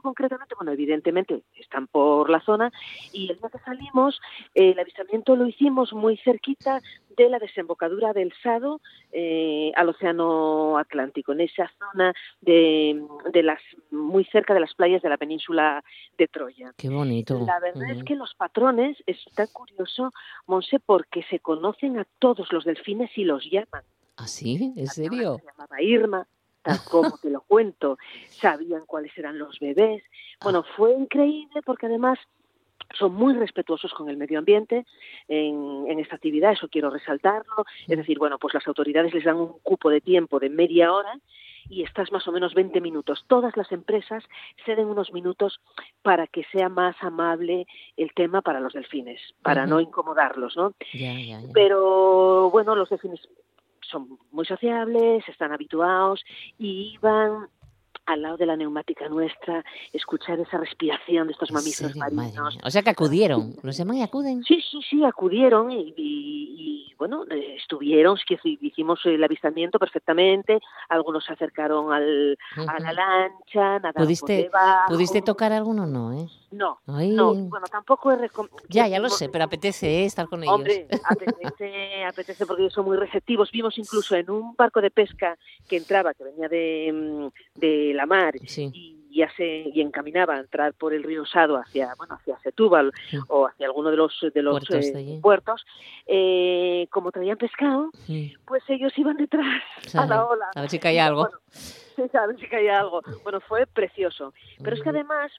concretamente, 0.00 0.54
bueno, 0.54 0.72
evidentemente 0.72 1.42
están 1.54 1.86
por 1.86 2.30
la 2.30 2.40
zona 2.40 2.72
y 3.12 3.30
el 3.30 3.38
día 3.38 3.50
que 3.50 3.58
salimos, 3.58 4.20
eh, 4.54 4.70
el 4.70 4.78
avistamiento 4.78 5.36
lo 5.36 5.46
hicimos 5.46 5.92
muy 5.92 6.16
cerquita 6.18 6.80
de 7.16 7.28
la 7.28 7.38
desembocadura 7.38 8.12
del 8.12 8.32
Sado 8.42 8.80
eh, 9.12 9.72
al 9.76 9.88
Océano 9.88 10.78
Atlántico, 10.78 11.32
en 11.32 11.40
esa 11.42 11.70
zona 11.78 12.14
de, 12.40 13.02
de 13.32 13.42
las 13.42 13.60
muy 13.90 14.24
cerca 14.24 14.54
de 14.54 14.60
las 14.60 14.74
playas 14.74 15.02
de 15.02 15.08
la 15.08 15.16
península 15.16 15.84
de 16.16 16.28
Troya. 16.28 16.72
qué 16.76 16.88
bonito. 16.88 17.40
La 17.46 17.60
verdad 17.60 17.90
es 17.90 18.04
que 18.04 18.14
los 18.14 18.34
patrones 18.34 18.96
es 19.06 19.18
tan 19.34 19.48
curioso, 19.48 20.12
Monse, 20.46 20.78
porque 20.78 21.22
se 21.24 21.40
conocen 21.40 21.98
a 21.98 22.06
todos 22.18 22.52
los 22.52 22.64
delfines 22.64 23.10
y 23.16 23.24
los 23.24 23.44
llaman 23.50 23.82
¿Ah, 24.20 24.26
sí? 24.26 24.74
¿En 24.76 24.86
serio? 24.86 25.38
se 25.38 25.46
llamaba 25.46 25.82
Irma, 25.82 26.26
tal 26.62 26.78
como 26.90 27.18
te 27.18 27.30
lo 27.30 27.40
cuento, 27.42 27.98
sabían 28.28 28.84
cuáles 28.86 29.16
eran 29.16 29.38
los 29.38 29.58
bebés. 29.58 30.02
Bueno, 30.42 30.64
fue 30.76 30.92
increíble 30.92 31.62
porque 31.64 31.86
además 31.86 32.18
son 32.98 33.14
muy 33.14 33.34
respetuosos 33.34 33.92
con 33.92 34.08
el 34.08 34.16
medio 34.16 34.38
ambiente 34.38 34.84
en, 35.28 35.84
en 35.86 36.00
esta 36.00 36.16
actividad, 36.16 36.52
eso 36.52 36.68
quiero 36.68 36.90
resaltarlo. 36.90 37.64
Es 37.86 37.96
decir, 37.96 38.18
bueno, 38.18 38.38
pues 38.38 38.54
las 38.54 38.66
autoridades 38.66 39.14
les 39.14 39.24
dan 39.24 39.36
un 39.36 39.58
cupo 39.62 39.90
de 39.90 40.00
tiempo 40.00 40.40
de 40.40 40.50
media 40.50 40.92
hora 40.92 41.18
y 41.68 41.84
estás 41.84 42.10
más 42.10 42.26
o 42.26 42.32
menos 42.32 42.54
20 42.54 42.80
minutos. 42.80 43.24
Todas 43.28 43.56
las 43.56 43.70
empresas 43.70 44.24
ceden 44.64 44.86
unos 44.86 45.12
minutos 45.12 45.60
para 46.02 46.26
que 46.26 46.44
sea 46.52 46.68
más 46.68 46.96
amable 47.00 47.66
el 47.96 48.12
tema 48.12 48.42
para 48.42 48.60
los 48.60 48.72
delfines, 48.72 49.20
para 49.42 49.66
no 49.66 49.80
incomodarlos, 49.80 50.56
¿no? 50.56 50.74
Pero 51.52 52.50
bueno, 52.50 52.74
los 52.74 52.90
delfines 52.90 53.20
son 53.90 54.18
muy 54.32 54.46
sociables, 54.46 55.28
están 55.28 55.52
habituados 55.52 56.24
y 56.58 56.92
iban 56.94 57.48
al 58.12 58.22
lado 58.22 58.36
de 58.36 58.46
la 58.46 58.56
neumática 58.56 59.08
nuestra, 59.08 59.64
escuchar 59.92 60.38
esa 60.40 60.58
respiración 60.58 61.26
de 61.26 61.32
estos 61.32 61.50
mamíferos 61.52 61.94
marinos. 61.96 62.58
O 62.64 62.70
sea 62.70 62.82
que 62.82 62.90
acudieron. 62.90 63.54
¿Los 63.62 63.76
llaman 63.76 63.96
y 63.98 64.02
acuden? 64.02 64.42
Sí, 64.44 64.60
sí, 64.70 64.80
sí, 64.88 65.04
acudieron 65.04 65.70
y, 65.70 65.94
y- 65.96 66.86
y, 66.90 66.94
bueno, 66.98 67.24
eh, 67.30 67.56
estuvieron, 67.56 68.16
es 68.18 68.24
hicimos 68.44 69.00
el 69.06 69.22
avistamiento 69.24 69.78
perfectamente, 69.78 70.60
algunos 70.88 71.24
se 71.24 71.32
acercaron 71.32 71.92
al, 71.92 72.36
a 72.68 72.78
la 72.80 72.92
lancha, 72.92 73.80
por 73.80 73.94
¿Pudiste, 74.04 74.32
debajo. 74.42 74.88
¿Pudiste 74.92 75.22
tocar 75.22 75.52
alguno? 75.52 75.86
No, 75.86 76.12
¿eh? 76.12 76.26
No, 76.52 76.78
Ay. 76.88 77.10
no, 77.10 77.32
bueno, 77.32 77.66
tampoco 77.70 78.10
recom- 78.10 78.48
Ya, 78.68 78.88
ya 78.88 78.98
lo 78.98 79.08
sé, 79.08 79.28
pero 79.28 79.44
apetece 79.44 80.02
¿eh? 80.02 80.04
estar 80.04 80.28
con 80.28 80.42
ellos. 80.42 80.52
Hombre, 80.54 80.88
apetece, 81.04 82.04
apetece 82.08 82.44
porque 82.44 82.62
ellos 82.62 82.72
son 82.74 82.86
muy 82.86 82.96
receptivos. 82.96 83.50
Vimos 83.52 83.78
incluso 83.78 84.16
en 84.16 84.28
un 84.30 84.54
barco 84.56 84.80
de 84.80 84.90
pesca 84.90 85.38
que 85.68 85.76
entraba, 85.76 86.12
que 86.12 86.24
venía 86.24 86.48
de, 86.48 86.90
mm, 86.92 87.60
de 87.60 87.94
la 88.00 88.06
mar 88.06 88.34
y 88.72 88.96
ya 89.10 89.28
se 89.36 89.44
y 89.74 89.80
encaminaba 89.80 90.34
a 90.36 90.40
entrar 90.40 90.72
por 90.74 90.94
el 90.94 91.02
río 91.02 91.26
Sado 91.26 91.56
hacia 91.56 91.94
bueno 91.98 92.14
hacia 92.14 92.38
Setúbal 92.40 92.92
o 93.28 93.46
hacia 93.48 93.66
alguno 93.66 93.90
de 93.90 93.96
los 93.96 94.14
de 94.32 94.42
los 94.42 94.52
Puertos 94.60 94.86
eh, 94.86 95.18
puertos 95.20 95.66
eh, 96.06 96.86
como 96.90 97.10
traían 97.10 97.36
pescado 97.36 97.90
Sí. 98.06 98.34
pues 98.46 98.62
ellos 98.68 98.92
iban 98.96 99.16
detrás 99.16 99.62
a 99.94 100.06
la 100.06 100.24
ola 100.24 100.46
A 100.54 100.60
ver 100.62 100.70
si 100.70 100.78
caía 100.78 101.06
algo. 101.06 101.28
A 102.14 102.26
ver 102.26 102.38
si 102.38 102.46
caía 102.46 102.80
algo. 102.80 103.02
Bueno, 103.24 103.40
fue 103.40 103.66
precioso. 103.66 104.32
Pero 104.62 104.74
es 104.74 104.82
que 104.82 104.88
además, 104.88 105.30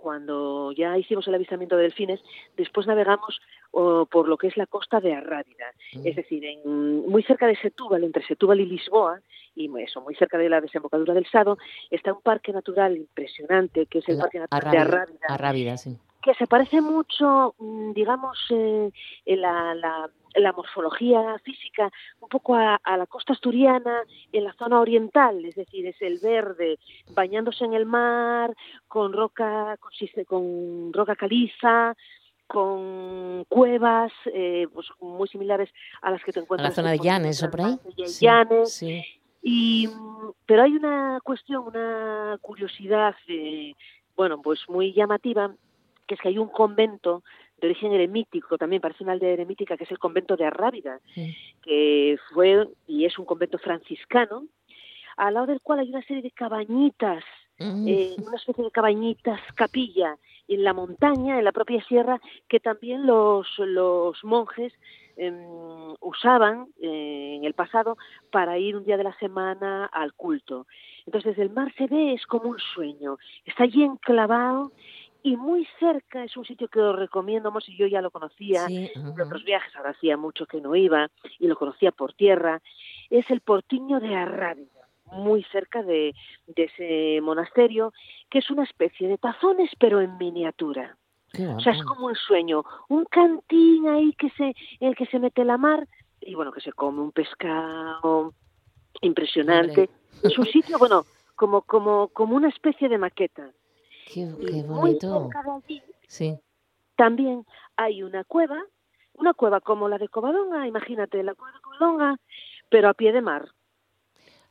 cuando 0.00 0.70
ya 0.72 0.96
hicimos 0.96 1.26
el 1.26 1.34
avistamiento 1.34 1.76
de 1.76 1.82
delfines, 1.82 2.20
después 2.56 2.86
navegamos 2.86 3.40
oh, 3.72 4.06
por 4.06 4.28
lo 4.28 4.36
que 4.38 4.46
es 4.46 4.56
la 4.56 4.66
costa 4.66 5.00
de 5.00 5.12
Arrábida. 5.12 5.66
Es 6.04 6.14
decir, 6.14 6.44
en, 6.44 7.08
muy 7.08 7.22
cerca 7.24 7.46
de 7.46 7.56
Setúbal, 7.56 8.04
entre 8.04 8.24
Setúbal 8.24 8.60
y 8.60 8.66
Lisboa, 8.66 9.20
y 9.56 9.68
eso, 9.82 10.00
muy 10.00 10.14
cerca 10.14 10.38
de 10.38 10.48
la 10.48 10.60
desembocadura 10.60 11.14
del 11.14 11.26
Sado, 11.26 11.58
está 11.90 12.12
un 12.12 12.22
parque 12.22 12.52
natural 12.52 12.96
impresionante, 12.96 13.86
que 13.86 13.98
es 13.98 14.08
el 14.08 14.16
La- 14.18 14.22
Parque 14.22 14.38
Natural 14.38 14.70
de 14.70 14.78
Arrábida 14.78 15.26
Arrábida, 15.28 15.76
sí. 15.76 15.98
Que 16.28 16.34
se 16.34 16.46
parece 16.46 16.82
mucho, 16.82 17.54
mm, 17.58 17.92
digamos, 17.92 18.38
eh, 18.50 18.90
en 19.24 19.40
la, 19.40 19.74
la- 19.74 20.10
la 20.34 20.52
morfología 20.52 21.38
física, 21.42 21.90
un 22.20 22.28
poco 22.28 22.54
a, 22.54 22.74
a 22.84 22.96
la 22.98 23.06
costa 23.06 23.32
asturiana, 23.32 24.02
en 24.30 24.44
la 24.44 24.52
zona 24.52 24.78
oriental, 24.78 25.42
es 25.46 25.54
decir, 25.54 25.86
es 25.86 26.00
el 26.02 26.18
verde 26.18 26.78
bañándose 27.14 27.64
en 27.64 27.72
el 27.72 27.86
mar, 27.86 28.54
con 28.88 29.14
roca, 29.14 29.78
con, 29.80 29.90
con 30.26 30.92
roca 30.92 31.16
caliza, 31.16 31.96
con 32.46 33.44
cuevas, 33.48 34.12
eh, 34.26 34.66
pues 34.72 34.86
muy 35.00 35.28
similares 35.28 35.70
a 36.02 36.10
las 36.10 36.22
que 36.22 36.32
te 36.32 36.40
A 36.40 36.42
encuentras 36.42 36.70
la 36.72 36.74
zona 36.74 36.90
de 36.92 36.98
Llanes 36.98 37.42
o 37.42 37.50
por 37.50 37.60
ahí. 37.62 37.78
y 37.96 38.02
en 38.02 38.08
Sí, 38.08 38.26
Llanes. 38.26 38.72
sí. 38.74 39.02
Y, 39.40 39.88
pero 40.44 40.62
hay 40.64 40.72
una 40.76 41.20
cuestión, 41.24 41.64
una 41.68 42.36
curiosidad, 42.42 43.16
eh, 43.28 43.72
bueno, 44.14 44.42
pues 44.42 44.60
muy 44.68 44.92
llamativa, 44.92 45.54
que 46.08 46.14
es 46.14 46.20
que 46.20 46.28
hay 46.28 46.38
un 46.38 46.48
convento 46.48 47.22
de 47.60 47.68
origen 47.68 47.92
eremítico, 47.92 48.56
también 48.56 48.80
parece 48.82 49.04
una 49.04 49.12
aldea 49.12 49.30
eremítica, 49.30 49.76
que 49.76 49.84
es 49.84 49.90
el 49.90 49.98
convento 49.98 50.36
de 50.36 50.46
Arrábida, 50.46 51.00
que 51.62 52.16
fue 52.32 52.68
y 52.86 53.04
es 53.04 53.18
un 53.18 53.24
convento 53.24 53.58
franciscano, 53.58 54.44
al 55.16 55.34
lado 55.34 55.46
del 55.46 55.60
cual 55.60 55.80
hay 55.80 55.90
una 55.90 56.02
serie 56.02 56.22
de 56.22 56.30
cabañitas, 56.30 57.24
eh, 57.58 58.14
una 58.18 58.36
especie 58.36 58.62
de 58.62 58.70
cabañitas 58.70 59.40
capilla 59.56 60.16
en 60.46 60.62
la 60.62 60.72
montaña, 60.72 61.38
en 61.38 61.44
la 61.44 61.50
propia 61.50 61.82
sierra, 61.84 62.20
que 62.48 62.60
también 62.60 63.04
los, 63.04 63.46
los 63.58 64.22
monjes 64.22 64.72
em, 65.16 65.34
usaban 66.00 66.68
eh, 66.80 67.34
en 67.36 67.44
el 67.44 67.54
pasado 67.54 67.98
para 68.30 68.58
ir 68.58 68.76
un 68.76 68.84
día 68.84 68.96
de 68.96 69.02
la 69.02 69.18
semana 69.18 69.86
al 69.86 70.14
culto. 70.14 70.68
Entonces 71.04 71.30
desde 71.30 71.42
el 71.42 71.50
mar 71.50 71.74
se 71.76 71.88
ve, 71.88 72.14
es 72.14 72.24
como 72.26 72.50
un 72.50 72.58
sueño, 72.74 73.18
está 73.44 73.64
allí 73.64 73.82
enclavado 73.82 74.70
y 75.22 75.36
muy 75.36 75.66
cerca, 75.78 76.24
es 76.24 76.36
un 76.36 76.44
sitio 76.44 76.68
que 76.68 76.80
os 76.80 76.96
recomiendo, 76.96 77.52
y 77.66 77.76
yo 77.76 77.86
ya 77.86 78.00
lo 78.00 78.10
conocía 78.10 78.66
Sí, 78.66 78.90
de 78.94 79.22
otros 79.22 79.44
viajes, 79.44 79.74
ahora 79.76 79.90
hacía 79.90 80.16
mucho 80.16 80.46
que 80.46 80.60
no 80.60 80.74
iba 80.74 81.08
y 81.38 81.46
lo 81.46 81.56
conocía 81.56 81.92
por 81.92 82.12
tierra, 82.14 82.62
es 83.10 83.28
el 83.30 83.40
Portiño 83.40 84.00
de 84.00 84.14
Arrábida 84.14 84.78
muy 85.12 85.42
cerca 85.44 85.82
de, 85.82 86.14
de 86.46 86.64
ese 86.64 87.20
monasterio, 87.22 87.92
que 88.30 88.40
es 88.40 88.50
una 88.50 88.64
especie 88.64 89.08
de 89.08 89.18
tazones, 89.18 89.70
pero 89.78 90.00
en 90.00 90.18
miniatura. 90.18 90.96
O 91.56 91.60
sea, 91.60 91.72
es 91.72 91.82
como 91.84 92.06
un 92.06 92.14
sueño, 92.14 92.64
un 92.88 93.04
cantín 93.04 93.86
ahí 93.86 94.14
que 94.14 94.30
se, 94.30 94.54
en 94.80 94.88
el 94.88 94.96
que 94.96 95.06
se 95.06 95.18
mete 95.18 95.44
la 95.44 95.58
mar 95.58 95.86
y 96.20 96.34
bueno, 96.34 96.52
que 96.52 96.62
se 96.62 96.72
come 96.72 97.00
un 97.00 97.12
pescado 97.12 98.32
impresionante. 99.02 99.90
Es 100.22 100.38
un 100.38 100.46
sitio, 100.46 100.78
bueno, 100.78 101.04
como, 101.36 101.62
como, 101.62 102.08
como 102.08 102.34
una 102.34 102.48
especie 102.48 102.88
de 102.88 102.98
maqueta. 102.98 103.50
Qué, 104.12 104.26
qué 104.40 104.62
muy 104.62 104.64
bonito. 104.64 105.30
cerca 105.30 105.42
de 105.42 105.50
allí 105.50 105.82
Sí. 106.06 106.38
también 106.96 107.44
hay 107.76 108.02
una 108.02 108.24
cueva, 108.24 108.62
una 109.14 109.34
cueva 109.34 109.60
como 109.60 109.88
la 109.88 109.98
de 109.98 110.08
Covadonga, 110.08 110.66
imagínate, 110.66 111.22
la 111.22 111.34
cueva 111.34 111.52
de 111.54 111.60
Covadonga, 111.60 112.16
pero 112.70 112.88
a 112.88 112.94
pie 112.94 113.12
de 113.12 113.20
mar. 113.20 113.48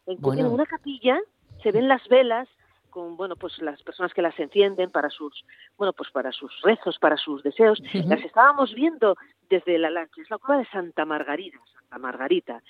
En 0.05 0.21
Bueno. 0.21 0.49
una 0.49 0.65
capilla, 0.65 1.19
se 1.63 1.71
ven 1.71 1.87
las 1.87 2.07
velas 2.07 2.47
con 2.89 3.17
bueno 3.17 3.35
pues 3.35 3.57
las 3.59 3.83
personas 3.83 4.13
que 4.13 4.21
las 4.21 4.39
encienden 4.39 4.89
para 4.91 5.09
sus 5.09 5.43
bueno 5.77 5.91
pues 5.91 6.09
para 6.11 6.31
sus 6.31 6.51
rezos 6.61 6.97
para 6.99 7.17
sus 7.17 7.43
deseos 7.43 7.81
las 7.93 8.21
estábamos 8.23 8.73
viendo 8.73 9.17
desde 9.49 9.77
la 9.77 9.89
lancha 9.89 10.21
es 10.21 10.29
la 10.29 10.37
cueva 10.37 10.61
de 10.61 10.67
Santa 10.69 11.03
Margarita 11.03 11.59
Santa 11.73 11.97
Margarita 11.99 12.63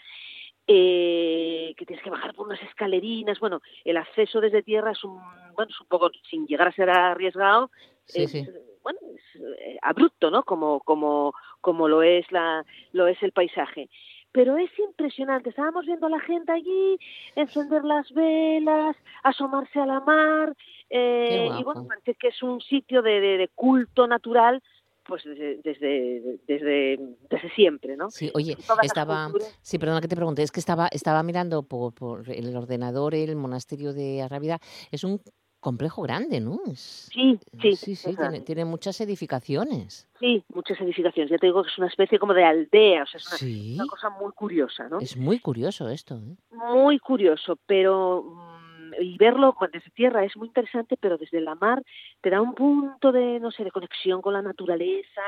eh, 0.68 1.74
que 1.78 1.86
tienes 1.86 2.04
que 2.04 2.10
bajar 2.10 2.34
por 2.34 2.48
unas 2.48 2.62
escalerinas 2.64 3.40
bueno 3.40 3.62
el 3.86 3.98
acceso 3.98 4.42
desde 4.42 4.64
tierra 4.64 4.92
es 4.92 5.04
un 5.04 5.20
bueno 5.56 5.70
es 5.72 5.82
un 5.82 5.88
poco 5.88 6.12
sin 6.30 6.46
llegar 6.46 6.68
a 6.68 6.72
ser 6.74 6.90
arriesgado 6.90 7.72
Sí, 8.06 8.24
es, 8.24 8.32
sí. 8.32 8.46
bueno 8.84 9.00
es, 9.16 9.42
eh, 9.60 9.78
abrupto 9.82 10.30
no 10.32 10.44
como 10.44 10.80
como 10.82 11.34
como 11.62 11.88
lo 11.88 12.04
es 12.04 12.30
la 12.32 12.64
lo 12.92 13.08
es 13.08 13.22
el 13.24 13.32
paisaje 13.32 13.90
pero 14.34 14.56
es 14.58 14.70
impresionante. 14.78 15.50
Estábamos 15.50 15.86
viendo 15.88 16.06
a 16.06 16.10
la 16.12 16.20
gente 16.20 16.52
allí 16.52 17.00
encender 17.36 17.84
las 17.84 18.12
velas, 18.12 18.96
asomarse 19.24 19.80
a 19.80 19.86
la 19.88 20.00
mar, 20.02 20.54
eh, 20.92 21.50
y 21.60 21.64
bueno, 21.64 21.86
parece 21.88 22.14
que 22.16 22.28
es 22.28 22.44
un 22.44 22.62
sitio 22.62 23.02
de, 23.02 23.20
de- 23.20 23.38
de 23.40 23.48
culto 23.48 24.06
natural, 24.06 24.62
pues 25.08 25.24
desde, 25.24 25.58
desde, 25.64 26.40
desde, 26.48 27.00
desde 27.30 27.50
siempre, 27.56 27.96
¿no? 27.98 28.10
Sí, 28.10 28.30
oye, 28.34 28.56
estaba, 28.84 29.32
sí, 29.62 29.78
perdona 29.80 30.02
que 30.02 30.08
te 30.08 30.16
pregunte, 30.16 30.44
es 30.44 30.52
que 30.52 30.60
estaba, 30.60 30.88
estaba 30.92 31.24
mirando 31.24 31.64
por, 31.64 31.94
por 31.94 32.30
el 32.30 32.56
ordenador 32.56 33.16
el 33.16 33.36
monasterio 33.36 33.94
de 33.94 34.22
Arrábida, 34.22 34.60
es 34.92 35.04
un 35.04 35.22
complejo 35.60 36.02
grande, 36.02 36.40
¿no? 36.40 36.60
Es- 36.72 37.10
Sí, 37.12 37.40
sí, 37.60 37.76
sí, 37.76 37.96
sí, 37.96 38.16
tiene, 38.46 38.64
muchas 38.66 39.02
edificaciones. 39.02 40.08
Sí, 40.20 40.44
muchas 40.54 40.80
edificaciones. 40.82 41.32
Ya 41.32 41.38
te 41.38 41.48
digo 41.48 41.64
que 41.64 41.70
es 41.70 41.78
una 41.78 41.88
especie 41.88 42.20
como 42.20 42.34
de 42.34 42.44
aldea, 42.44 43.04
o 43.04 43.06
sea, 43.08 43.18
es 43.18 43.28
una, 43.28 43.38
Sí. 43.38 43.76
una 43.76 43.88
cosa 43.88 44.10
muy 44.10 44.32
curiosa, 44.34 44.88
¿no? 44.88 45.00
Es 45.00 45.18
muy 45.18 45.40
curioso 45.40 45.90
esto, 45.90 46.16
¿eh? 46.18 46.36
muy 46.52 47.00
curioso, 47.00 47.58
pero 47.66 48.24
mm, 48.24 48.67
y 49.00 49.18
verlo 49.18 49.56
desde 49.72 49.90
tierra 49.92 50.24
es 50.24 50.36
muy 50.38 50.48
interesante, 50.48 50.98
pero 51.00 51.18
desde 51.18 51.42
la 51.42 51.56
mar 51.56 51.84
te 52.22 52.30
da 52.30 52.42
un 52.42 52.54
punto 52.54 53.12
de, 53.12 53.40
no 53.40 53.52
sé, 53.52 53.64
de 53.64 53.72
conexión 53.72 54.22
con 54.22 54.34
la 54.34 54.42
naturaleza, 54.42 55.22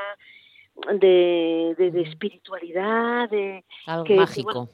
de, 1.00 1.76
de, 1.78 1.92
de 1.92 2.02
espiritualidad, 2.02 3.30
de 3.30 3.66
Algo 3.86 4.06
que- 4.06 4.14
que, 4.14 4.20
mágico. 4.20 4.44
bueno, 4.54 4.70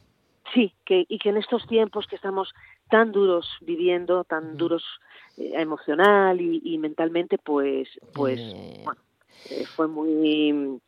sí, 0.54 0.74
que 0.86 1.06
y 1.08 1.18
que 1.18 1.30
en 1.30 1.38
estos 1.38 1.66
tiempos 1.68 2.06
que 2.08 2.16
estamos 2.16 2.54
tan 2.90 3.12
duros 3.12 3.50
viviendo, 3.62 4.24
tan 4.24 4.56
duros 4.58 4.84
eh, 5.38 5.52
emocional 5.56 6.40
y, 6.40 6.62
y 6.64 6.78
mentalmente, 6.78 7.38
pues, 7.38 7.90
pues, 8.14 8.40
bueno, 8.84 9.02
eh, 9.50 9.66
fue 9.76 9.88
muy, 9.88 10.80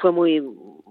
fue 0.00 0.12
muy, 0.12 0.42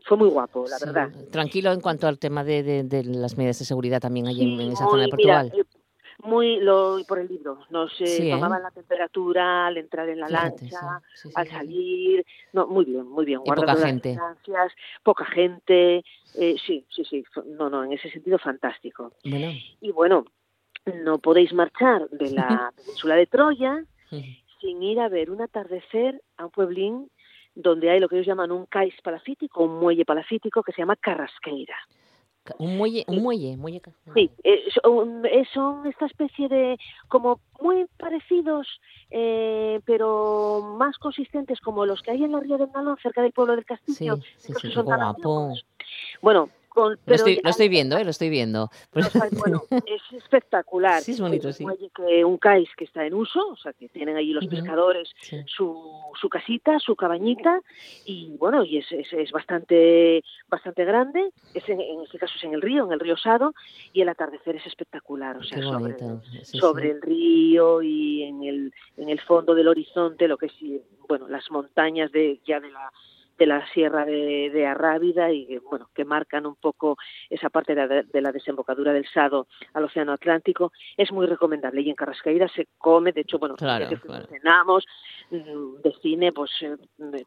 fue 0.05 0.17
muy 0.17 0.29
guapo, 0.29 0.67
la 0.67 0.77
Sí, 0.79 0.85
verdad. 0.85 1.09
Tranquilo 1.31 1.71
en 1.71 1.81
cuanto 1.81 2.07
al 2.07 2.17
tema 2.17 2.43
de, 2.43 2.63
de- 2.63 2.83
de 2.83 3.03
las 3.03 3.37
medidas 3.37 3.59
de 3.59 3.65
seguridad 3.65 3.99
también 4.01 4.27
allí 4.27 4.43
en, 4.43 4.59
en 4.59 4.71
esa 4.71 4.87
zona 4.87 5.03
de 5.03 5.07
mira, 5.15 5.43
Portugal. 5.43 5.51
eh, 5.53 5.63
muy 6.23 6.57
lo 6.59 6.99
por 7.07 7.19
el 7.19 7.27
libro. 7.27 7.59
Nos 7.69 7.91
eh, 8.01 8.07
Sí, 8.07 8.27
¿eh? 8.27 8.31
tomaban 8.31 8.63
la 8.63 8.71
temperatura 8.71 9.67
al 9.67 9.77
entrar 9.77 10.07
en 10.09 10.19
la 10.19 10.27
Fíjate, 10.27 10.63
lancha, 10.63 11.01
sí, 11.15 11.27
sí, 11.29 11.33
al 11.35 11.47
salir. 11.49 12.25
No, 12.53 12.67
muy 12.67 12.85
bien, 12.85 13.07
muy 13.07 13.25
bien. 13.25 13.39
Y 13.43 13.49
poca 13.49 13.55
guardando 13.61 13.81
las 13.81 13.89
gente. 13.91 14.09
distancias, 14.09 14.71
poca 15.03 15.25
gente. 15.25 16.03
eh, 16.35 16.55
sí, 16.65 16.85
sí, 16.89 17.03
sí. 17.05 17.23
No, 17.45 17.69
no, 17.69 17.83
en 17.83 17.93
ese 17.93 18.09
sentido 18.09 18.37
fantástico. 18.39 19.11
Bueno, 19.23 19.51
Y 19.81 19.91
bueno, 19.91 20.25
no 21.03 21.19
podéis 21.19 21.53
marchar 21.53 22.09
de 22.09 22.31
la 22.31 22.71
península 22.77 23.15
de 23.15 23.27
Troya 23.27 23.83
sin 24.61 24.81
ir 24.83 24.99
a 24.99 25.09
ver 25.09 25.29
un 25.31 25.41
atardecer 25.41 26.21
a 26.37 26.45
un 26.45 26.51
pueblín 26.51 27.09
donde 27.55 27.89
hay 27.89 27.99
lo 27.99 28.07
que 28.09 28.15
ellos 28.15 28.27
llaman 28.27 28.51
un 28.51 28.65
cais 28.65 28.95
palafítico, 29.03 29.63
un 29.63 29.79
muelle 29.79 30.05
palafítico 30.05 30.63
que 30.63 30.71
se 30.71 30.81
llama 30.81 30.95
Carrasqueira. 30.95 31.75
Un 32.57 32.77
muelle, 32.77 33.05
un 33.07 33.21
muelle, 33.21 33.57
muelle 33.57 33.81
Sí, 34.13 34.29
eh, 34.43 34.63
son, 34.81 35.23
son 35.53 35.85
esta 35.87 36.05
especie 36.05 36.49
de, 36.49 36.77
como 37.07 37.39
muy 37.61 37.85
parecidos, 37.97 38.67
eh, 39.11 39.79
pero 39.85 40.75
más 40.77 40.97
consistentes 40.97 41.61
como 41.61 41.85
los 41.85 42.01
que 42.01 42.11
hay 42.11 42.23
en 42.23 42.33
la 42.33 42.39
Ría 42.39 42.57
del 42.57 42.71
Nalón, 42.73 42.97
cerca 43.01 43.21
del 43.21 43.31
pueblo 43.31 43.55
del 43.55 43.65
Castillo. 43.65 44.17
Sí, 44.17 44.23
sí, 44.37 44.53
sí, 44.59 44.71
son 44.71 44.91
antiguos. 44.91 45.65
Bueno, 46.21 46.49
Con, 46.73 46.93
Lo 46.93 46.97
pero 47.05 47.15
estoy, 47.15 47.35
ya- 47.35 47.41
lo 47.43 47.49
estoy 47.51 47.69
viendo, 47.69 47.97
¿eh? 47.97 48.03
Lo 48.03 48.09
estoy 48.09 48.29
viendo. 48.29 48.69
Bueno, 49.39 49.63
es 49.85 50.01
espectacular. 50.23 51.01
Sí, 51.01 51.11
es 51.11 51.19
bonito, 51.21 51.47
un 51.49 51.53
sí. 51.53 51.65
que- 51.95 52.25
un 52.25 52.37
cais 52.37 52.69
que 52.77 52.85
está 52.85 53.05
en 53.05 53.13
uso, 53.13 53.47
o 53.49 53.55
sea, 53.57 53.73
que 53.73 53.89
tienen 53.89 54.15
allí 54.17 54.33
los 54.33 54.47
pescadores 54.47 55.09
Sí. 55.21 55.37
su, 55.47 55.77
su 56.19 56.29
casita, 56.29 56.79
su 56.79 56.95
cabañita, 56.95 57.59
y 58.05 58.35
bueno, 58.37 58.63
y 58.63 58.77
es, 58.79 58.91
es, 58.91 59.11
es 59.13 59.31
bastante 59.31 60.23
bastante 60.49 60.83
grande. 60.85 61.31
Es 61.53 61.67
en, 61.69 61.79
en 61.81 62.01
este 62.01 62.17
caso 62.17 62.33
es 62.37 62.43
en 62.43 62.53
el 62.53 62.61
río, 62.61 62.85
en 62.85 62.91
el 62.93 62.99
río 62.99 63.17
Sado, 63.17 63.53
y 63.93 64.01
el 64.01 64.09
atardecer 64.09 64.55
es 64.55 64.65
espectacular, 64.65 65.37
o 65.37 65.43
sea, 65.43 65.61
sobre, 65.61 65.95
sí, 66.43 66.57
sobre 66.57 66.83
sí. 66.85 66.89
el 66.89 67.01
río 67.01 67.81
y 67.81 68.23
en 68.23 68.43
el, 68.43 68.73
en 68.97 69.09
el 69.09 69.19
fondo 69.21 69.53
del 69.55 69.67
horizonte, 69.67 70.27
lo 70.27 70.37
que 70.37 70.47
es, 70.47 70.53
bueno, 71.07 71.27
las 71.27 71.49
montañas 71.51 72.11
de 72.11 72.39
ya 72.45 72.59
de 72.59 72.71
la 72.71 72.91
de 73.43 73.47
la 73.47 73.67
sierra 73.73 74.05
de, 74.05 74.49
de 74.51 74.65
Arrábida 74.65 75.29
y 75.31 75.45
que, 75.45 75.59
bueno 75.59 75.89
que 75.93 76.05
marcan 76.05 76.45
un 76.45 76.55
poco 76.55 76.97
esa 77.29 77.49
parte 77.49 77.75
de, 77.75 77.85
la- 77.87 78.03
de 78.03 78.21
la 78.21 78.31
desembocadura 78.31 78.93
del 78.93 79.05
Sado 79.13 79.47
al 79.73 79.83
Océano 79.83 80.13
Atlántico. 80.13 80.71
Es 80.95 81.11
muy 81.11 81.25
recomendable 81.27 81.81
y 81.81 81.89
en 81.89 81.95
Carrascaída 81.95 82.47
se 82.47 82.67
come 82.77 83.11
de 83.11 83.21
hecho 83.21 83.39
bueno 83.39 83.55
Claro, 83.55 83.89
que 83.89 83.97
cenamos 84.29 84.85
mm, 85.29 85.81
de 85.83 85.93
cine 86.01 86.31
pues 86.31 86.51
eh, 86.61 86.77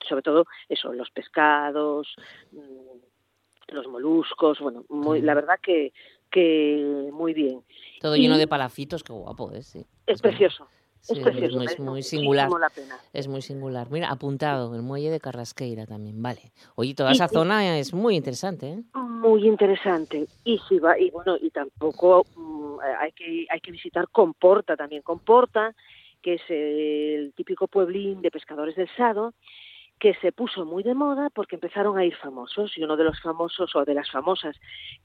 sobre 0.08 0.22
todo 0.22 0.46
eso 0.70 0.92
los 0.94 1.10
pescados 1.10 2.14
mm, 2.52 3.74
los 3.74 3.86
moluscos 3.88 4.58
bueno 4.60 4.84
muy 4.88 5.20
la 5.20 5.34
verdad 5.34 5.58
que 5.62 5.92
que 6.30 7.08
muy 7.12 7.34
bien. 7.34 7.62
Todo 8.00 8.16
lleno 8.16 8.36
de 8.38 8.48
palafitos, 8.48 9.02
qué 9.04 9.12
guapo 9.12 9.50
sí. 9.60 9.84
es 10.06 10.20
precioso 10.22 10.66
Sí, 11.00 11.12
es 11.20 11.78
muy- 11.80 12.00
es 12.00 12.08
singular. 12.08 12.50
la 12.50 12.68
pena. 12.70 12.96
Es 13.12 13.28
muy 13.28 13.40
singular. 13.42 13.88
Mira, 13.90 14.10
apuntado, 14.10 14.74
el 14.74 14.82
muelle 14.82 15.10
de 15.10 15.20
Carrasqueira 15.20 15.86
también, 15.86 16.20
vale. 16.20 16.52
Oye, 16.74 16.94
toda 16.94 17.10
Y- 17.10 17.14
esa 17.14 17.26
y- 17.26 17.28
zona 17.28 17.78
es 17.78 17.94
muy 17.94 18.16
interesante, 18.16 18.68
¿eh? 18.72 18.82
muy 18.94 19.46
interesante 19.46 20.26
y 20.44 20.58
si 20.68 20.78
va 20.78 20.98
y 20.98 21.10
bueno 21.10 21.36
y 21.40 21.50
tampoco 21.50 22.24
mm, 22.36 22.76
hay 23.00 23.12
que 23.12 23.46
hay 23.50 23.60
que 23.60 23.72
visitar 23.72 24.08
Comporta 24.10 24.76
también 24.76 25.02
Comporta 25.02 25.74
que 26.22 26.34
es 26.34 26.42
el 26.48 27.32
típico 27.34 27.66
pueblín 27.66 28.20
de 28.22 28.30
pescadores 28.30 28.76
del 28.76 28.88
Sado 28.96 29.34
que 29.98 30.14
se 30.20 30.30
puso 30.32 30.64
muy 30.64 30.82
de 30.82 30.94
moda 30.94 31.30
porque 31.30 31.54
empezaron 31.56 31.96
a 31.98 32.04
ir 32.04 32.14
famosos 32.16 32.76
y 32.76 32.82
uno 32.84 32.96
de 32.96 33.04
los 33.04 33.20
famosos 33.20 33.74
o 33.74 33.84
de 33.84 33.94
las 33.94 34.10
famosas 34.10 34.54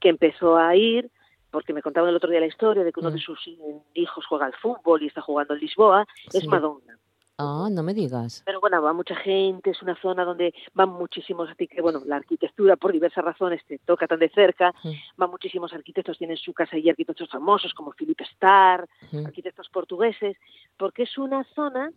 que 0.00 0.10
empezó 0.10 0.56
a 0.56 0.76
ir 0.76 1.10
porque 1.52 1.72
me 1.72 1.82
contaban 1.82 2.10
el 2.10 2.16
otro 2.16 2.30
día 2.30 2.40
la 2.40 2.46
historia 2.46 2.82
de 2.82 2.92
que 2.92 2.98
uno 3.00 3.10
de 3.12 3.18
Mm. 3.18 3.20
sus 3.20 3.48
hijos 3.94 4.26
juega 4.26 4.46
al 4.46 4.54
fútbol 4.54 5.02
y 5.02 5.06
está 5.06 5.20
jugando 5.20 5.54
en 5.54 5.60
Lisboa 5.60 6.06
es. 6.32 6.44
Madonna 6.48 6.98
Ah, 7.38 7.68
no 7.70 7.82
me 7.82 7.92
digas. 7.94 8.42
pero 8.44 8.60
bueno, 8.60 8.80
va 8.82 8.92
mucha 8.92 9.16
gente, 9.16 9.70
es 9.70 9.82
una 9.82 9.96
zona 10.00 10.24
donde 10.24 10.54
van 10.74 10.90
muchísimos, 10.90 11.48
así 11.50 11.66
que 11.66 11.80
bueno, 11.80 12.00
la 12.06 12.16
arquitectura 12.16 12.76
por 12.76 12.92
diversas 12.92 13.24
razones 13.24 13.64
te 13.66 13.78
toca 13.78 14.06
tan 14.06 14.18
de 14.20 14.28
cerca, 14.28 14.72
Mm. 14.84 14.90
van 15.16 15.30
muchísimos 15.30 15.72
arquitectos, 15.72 16.18
tienen 16.18 16.36
su 16.36 16.52
casa 16.52 16.76
allí 16.76 16.88
arquitectos 16.90 17.28
famosos 17.30 17.72
como 17.74 17.92
Philip 17.92 18.20
Starr, 18.20 18.86
Mm. 19.10 19.26
arquitectos 19.26 19.68
portugueses, 19.70 20.36
porque 20.76 21.02
es 21.04 21.18
una 21.18 21.44
zona 21.54 21.90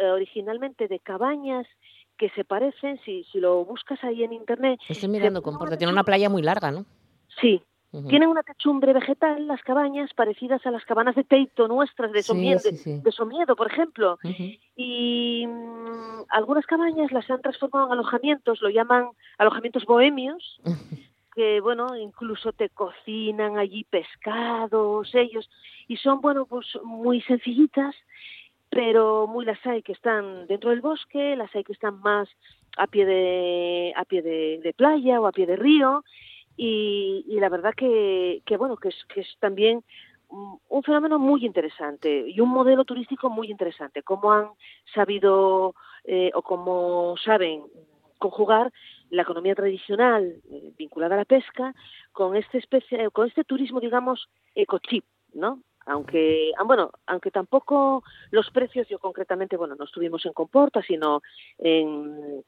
eh, 0.00 0.10
originalmente 0.10 0.86
de 0.88 1.00
cabañas 1.00 1.66
que 2.16 2.30
se 2.30 2.44
parecen, 2.44 3.00
si, 3.04 3.24
si 3.24 3.40
lo 3.40 3.64
buscas 3.64 4.02
ahí 4.04 4.22
en 4.24 4.32
internet, 4.32 4.78
Estoy 4.88 5.08
mirando, 5.08 5.42
comporta. 5.42 5.76
Tiene 5.76 5.92
una 5.92 6.04
playa 6.04 6.28
muy 6.28 6.40
larga, 6.42 6.70
¿no? 6.70 6.84
sí, 7.40 7.60
Tienen 7.90 8.28
una 8.28 8.42
techumbre 8.42 8.92
vegetal, 8.92 9.46
las 9.46 9.62
cabañas, 9.62 10.12
parecidas 10.12 10.64
a 10.66 10.70
las 10.70 10.84
cabanas 10.84 11.14
de 11.14 11.24
Teito 11.24 11.68
nuestras, 11.68 12.12
de 12.12 12.22
Sí, 12.22 12.28
Somiedo, 12.28 12.58
sí, 12.58 12.76
sí. 12.76 13.00
de 13.00 13.12
Somiedo, 13.12 13.56
por 13.56 13.72
ejemplo. 13.72 14.18
Y 14.76 15.46
mm, 15.46 16.24
algunas 16.28 16.66
cabañas 16.66 17.10
las 17.12 17.30
han 17.30 17.40
transformado 17.40 17.86
en 17.86 17.92
alojamientos, 17.92 18.60
lo 18.60 18.68
llaman 18.68 19.08
alojamientos 19.38 19.86
bohemios, 19.86 20.60
que 21.34 21.60
bueno, 21.60 21.96
incluso 21.96 22.52
te 22.52 22.68
cocinan 22.68 23.56
allí 23.56 23.84
pescados, 23.84 25.14
ellos, 25.14 25.48
y 25.86 25.96
son 25.96 26.20
bueno, 26.20 26.44
pues 26.44 26.66
muy 26.84 27.22
sencillitas, 27.22 27.94
pero 28.68 29.26
muy 29.26 29.46
las 29.46 29.64
hay 29.64 29.82
que 29.82 29.92
están 29.92 30.46
dentro 30.46 30.70
del 30.70 30.82
bosque, 30.82 31.36
las 31.36 31.54
hay 31.56 31.64
que 31.64 31.72
están 31.72 32.00
más 32.00 32.28
a 32.76 32.86
pie 32.86 33.06
de 33.06 33.94
a 33.96 34.04
pie 34.04 34.20
de, 34.20 34.60
de 34.62 34.74
playa 34.74 35.22
o 35.22 35.26
a 35.26 35.32
pie 35.32 35.46
de 35.46 35.56
río 35.56 36.04
y, 36.58 37.24
y 37.26 37.40
la 37.40 37.48
verdad 37.48 37.72
que, 37.74 38.42
que 38.44 38.58
bueno 38.58 38.76
que 38.76 38.88
es, 38.88 39.04
que 39.06 39.20
es 39.22 39.36
también 39.40 39.82
un 40.30 40.82
fenómeno 40.82 41.18
muy 41.18 41.46
interesante 41.46 42.28
y 42.28 42.38
un 42.40 42.50
modelo 42.50 42.84
turístico 42.84 43.30
muy 43.30 43.50
interesante. 43.50 44.02
Cómo 44.02 44.32
han 44.32 44.50
sabido 44.94 45.74
eh, 46.04 46.30
o 46.34 46.42
cómo 46.42 47.14
saben 47.24 47.64
conjugar 48.18 48.72
la 49.10 49.22
economía 49.22 49.54
tradicional 49.54 50.42
eh, 50.50 50.72
vinculada 50.76 51.14
a 51.14 51.18
la 51.18 51.24
pesca 51.24 51.74
con 52.12 52.36
este 52.36 52.58
especie 52.58 53.10
con 53.10 53.28
este 53.28 53.44
turismo 53.44 53.78
digamos 53.80 54.28
ecochip 54.54 55.04
no 55.34 55.62
aunque 55.86 56.50
ah, 56.58 56.64
bueno 56.64 56.90
aunque 57.06 57.30
tampoco 57.30 58.02
los 58.32 58.50
precios 58.50 58.88
yo 58.88 58.98
concretamente 58.98 59.56
bueno 59.56 59.76
no 59.76 59.84
estuvimos 59.84 60.26
en 60.26 60.32
Comporta 60.32 60.82
sino 60.82 61.22
en 61.58 62.42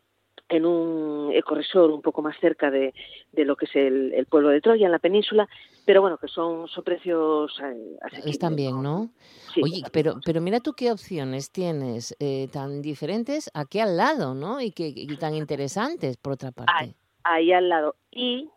en 0.48 0.66
un 0.66 1.32
ecoresort 1.32 1.92
un 1.92 2.02
poco 2.02 2.22
más 2.22 2.36
cerca 2.40 2.70
de, 2.70 2.92
de 3.32 3.44
lo 3.44 3.56
que 3.56 3.66
es 3.66 3.76
el, 3.76 4.12
el 4.14 4.26
pueblo 4.26 4.48
de 4.48 4.60
Troya, 4.60 4.86
en 4.86 4.92
la 4.92 4.98
península, 4.98 5.48
pero 5.84 6.00
bueno, 6.00 6.18
que 6.18 6.28
son, 6.28 6.66
son 6.68 6.82
precios 6.84 7.52
eh, 7.62 7.96
asequibles. 8.02 8.34
Están 8.34 8.56
bien, 8.56 8.82
¿no? 8.82 9.10
Sí, 9.54 9.62
Oye, 9.62 9.82
pero, 9.92 10.16
pero 10.24 10.40
mira 10.40 10.60
tú 10.60 10.72
qué 10.74 10.90
opciones 10.92 11.50
tienes 11.50 12.14
eh, 12.20 12.48
tan 12.52 12.82
diferentes 12.82 13.50
aquí 13.54 13.80
al 13.80 13.96
lado, 13.96 14.34
¿no? 14.34 14.60
Y, 14.60 14.70
que, 14.72 14.88
y 14.88 15.16
tan 15.16 15.34
interesantes, 15.34 16.16
por 16.16 16.32
otra 16.34 16.52
parte. 16.52 16.72
ahí, 16.74 16.94
ahí 17.24 17.52
al 17.52 17.68
lado. 17.68 17.96
Y, 18.10 18.48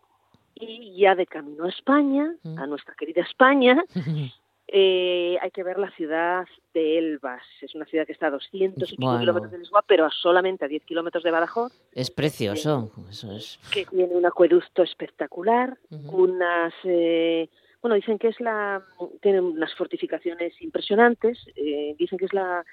y 0.54 0.96
ya 1.00 1.14
de 1.14 1.26
camino 1.26 1.64
a 1.64 1.68
España, 1.68 2.32
Mm. 2.44 2.58
a 2.58 2.66
nuestra 2.66 2.94
querida 2.94 3.22
España, 3.22 3.82
eh, 4.68 5.36
hay 5.40 5.50
que 5.50 5.62
ver 5.62 5.78
la 5.78 5.90
ciudad 5.92 6.46
de 6.72 6.98
Elvas. 6.98 7.42
Es 7.60 7.74
una 7.74 7.84
ciudad 7.84 8.06
que 8.06 8.12
está 8.12 8.28
a 8.28 8.30
200 8.30 8.92
y 8.92 8.96
Bueno. 8.96 9.20
kilómetros 9.20 9.52
de 9.52 9.58
Lisboa, 9.58 9.84
pero 9.86 10.06
a 10.06 10.10
solamente 10.10 10.64
a 10.64 10.68
10 10.68 10.84
kilómetros 10.84 11.22
de 11.22 11.30
Badajoz. 11.30 11.72
Es 11.92 12.10
precioso, 12.10 12.90
eso 13.10 13.32
es. 13.32 13.58
que 13.72 13.84
tiene 13.86 14.14
un 14.14 14.24
acueducto 14.26 14.82
espectacular, 14.82 15.76
unas, 15.90 16.72
eh, 16.84 17.48
bueno, 17.82 17.94
dicen 17.94 18.18
que 18.18 18.28
es 18.28 18.40
la, 18.40 18.82
tiene 19.20 19.40
unas 19.40 19.74
fortificaciones 19.74 20.60
impresionantes, 20.62 21.38
eh, 21.56 21.94
dicen 21.98 22.18
que 22.18 22.24
es 22.24 22.32
la, 22.32 22.64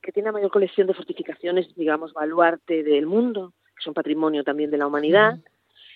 que 0.00 0.12
tiene 0.12 0.28
la 0.28 0.32
mayor 0.32 0.50
colección 0.50 0.86
de 0.86 0.94
fortificaciones, 0.94 1.74
digamos, 1.74 2.12
baluarte 2.12 2.82
del 2.84 3.06
mundo, 3.06 3.52
que 3.76 3.82
son 3.82 3.94
patrimonio 3.94 4.44
también 4.44 4.70
de 4.70 4.78
la 4.78 4.86
humanidad, 4.86 5.38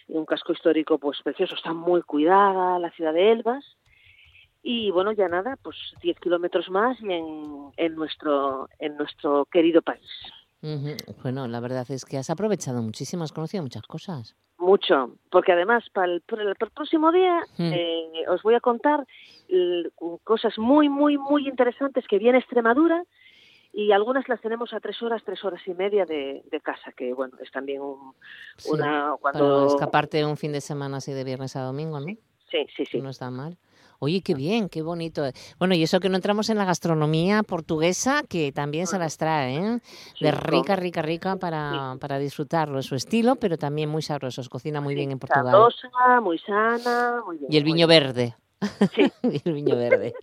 y 0.08 0.14
un 0.16 0.26
casco 0.26 0.52
histórico, 0.52 0.98
pues 0.98 1.20
precioso, 1.22 1.54
está 1.54 1.72
muy 1.72 2.02
cuidada 2.02 2.78
la 2.78 2.90
ciudad 2.90 3.12
de 3.12 3.30
Elvas, 3.30 3.76
y 4.62 4.90
bueno, 4.90 5.12
ya 5.12 5.28
nada, 5.28 5.56
pues 5.62 5.76
10 6.02 6.18
kilómetros 6.20 6.68
más 6.70 7.00
y 7.00 7.12
en, 7.12 7.70
en 7.76 7.94
nuestro, 7.94 8.68
en 8.78 8.96
nuestro 8.96 9.46
querido 9.46 9.82
país. 9.82 10.08
Bueno, 11.22 11.46
la 11.46 11.60
verdad 11.60 11.86
es 11.88 12.04
que 12.04 12.18
has 12.18 12.30
aprovechado 12.30 12.82
muchísimo, 12.82 13.22
has 13.22 13.32
conocido 13.32 13.62
muchas 13.62 13.82
cosas. 13.82 14.36
Mucho, 14.58 15.14
porque 15.30 15.52
además 15.52 15.84
para 15.92 16.12
el, 16.12 16.20
para 16.22 16.52
próximo 16.54 17.12
día 17.12 17.44
eh, 17.58 18.24
os 18.28 18.42
voy 18.42 18.54
a 18.54 18.60
contar 18.60 19.06
cosas 20.24 20.58
muy, 20.58 20.88
muy, 20.88 21.16
muy 21.16 21.46
interesantes 21.46 22.04
que 22.08 22.18
viene 22.18 22.38
Extremadura 22.38 23.04
y 23.72 23.92
algunas 23.92 24.28
las 24.28 24.40
tenemos 24.40 24.72
a 24.72 24.80
tres 24.80 25.00
horas, 25.00 25.22
tres 25.24 25.44
horas 25.44 25.60
y 25.66 25.74
media 25.74 26.04
de, 26.04 26.42
de 26.50 26.60
casa, 26.60 26.90
que 26.96 27.12
bueno, 27.12 27.36
es 27.40 27.50
también 27.52 27.80
un, 27.80 28.14
Sí, 28.56 28.70
una... 28.72 29.16
Para 29.16 29.16
Cuando... 29.18 29.66
escaparte 29.68 30.24
un 30.24 30.36
fin 30.36 30.52
de 30.52 30.60
semana 30.60 30.96
así 30.96 31.12
de 31.12 31.22
viernes 31.22 31.54
a 31.54 31.62
domingo, 31.62 32.00
¿no? 32.00 32.06
Sí, 32.50 32.66
sí, 32.76 32.84
sí. 32.86 33.00
No 33.00 33.10
está 33.10 33.30
mal. 33.30 33.56
Oye, 34.00 34.22
qué 34.22 34.34
bien, 34.34 34.68
qué 34.68 34.82
bonito. 34.82 35.22
Bueno, 35.58 35.74
y 35.74 35.82
eso 35.82 35.98
que 35.98 36.08
no 36.08 36.16
entramos 36.16 36.50
en 36.50 36.58
la 36.58 36.64
gastronomía 36.64 37.42
portuguesa, 37.42 38.22
que 38.28 38.52
también 38.52 38.86
se 38.86 38.98
las 38.98 39.16
trae, 39.16 39.56
¿eh? 39.56 39.80
De 40.20 40.30
rica, 40.30 40.76
rica, 40.76 41.02
rica 41.02 41.36
para, 41.36 41.96
para 42.00 42.18
disfrutarlo. 42.18 42.80
Su 42.82 42.94
estilo, 42.94 43.36
pero 43.36 43.58
también 43.58 43.88
muy 43.88 44.02
sabrosos. 44.02 44.48
Cocina 44.48 44.80
muy 44.80 44.94
bien 44.94 45.10
en 45.10 45.18
Portugal. 45.18 45.46
Sabrosa, 45.46 46.20
muy 46.20 46.38
sana, 46.38 47.22
muy 47.26 47.38
bien. 47.38 47.52
Y 47.52 47.56
el 47.56 47.64
viño 47.64 47.88
verde. 47.88 48.36
y 49.22 49.40
el 49.44 49.52
viño 49.54 49.76
verde. 49.76 50.14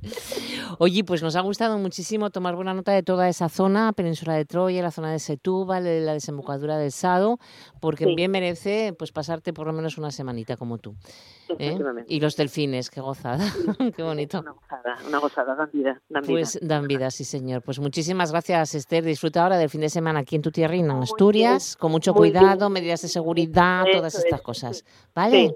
Oye, 0.80 1.04
pues 1.04 1.24
nos 1.24 1.36
ha 1.36 1.42
gustado 1.42 1.78
muchísimo 1.78 2.30
tomar 2.30 2.56
buena 2.56 2.74
nota 2.74 2.92
de 2.92 3.02
toda 3.04 3.30
esa 3.30 3.48
zona, 3.50 3.94
Península 3.94 4.34
de 4.34 4.46
Troya, 4.46 4.82
la 4.82 4.92
zona 4.92 5.12
de 5.12 5.20
Setúbal, 5.20 5.84
la 6.06 6.14
desembocadura 6.14 6.78
del 6.78 6.92
Sado, 6.92 7.40
porque 7.80 8.06
Sí. 8.06 8.16
bien 8.16 8.32
merece 8.32 8.94
pues 8.98 9.12
pasarte 9.12 9.54
por 9.54 9.68
lo 9.68 9.74
menos 9.74 9.98
una 9.98 10.12
semanita 10.12 10.58
como 10.58 10.78
tú. 10.78 10.96
¿eh? 11.60 11.78
Y 12.08 12.20
los 12.20 12.36
delfines, 12.36 12.90
qué 12.90 13.00
gozada, 13.02 13.46
qué 13.96 14.04
bonito. 14.04 14.42
Una 14.42 14.52
gozada, 14.52 14.96
una 15.08 15.20
gozada, 15.20 15.56
dan 15.56 15.70
vida, 15.72 16.02
dan 16.10 16.22
vida. 16.24 16.32
Pues 16.34 16.60
dan 16.62 16.88
vida, 16.88 17.12
sí 17.12 17.24
señor. 17.24 17.62
Pues 17.62 17.80
muchísimas 17.80 18.32
gracias, 18.32 18.76
Esther. 18.76 19.04
Disfruta 19.06 19.44
ahora 19.44 19.58
del 19.58 19.70
fin 19.70 19.82
de 19.82 19.90
semana 19.90 20.20
aquí 20.20 20.36
en 20.36 20.42
tu 20.42 20.52
tierrina, 20.52 20.94
en 20.94 21.04
Asturias, 21.04 21.78
con 21.78 21.92
mucho 21.92 22.14
bien. 22.14 22.34
cuidado, 22.34 22.70
medidas 22.70 23.02
de 23.02 23.08
seguridad, 23.08 23.86
todas 23.92 24.16
estas 24.16 24.40
es. 24.40 24.46
cosas. 24.46 24.86
¿Vale? 25.14 25.48
Sí. 25.50 25.56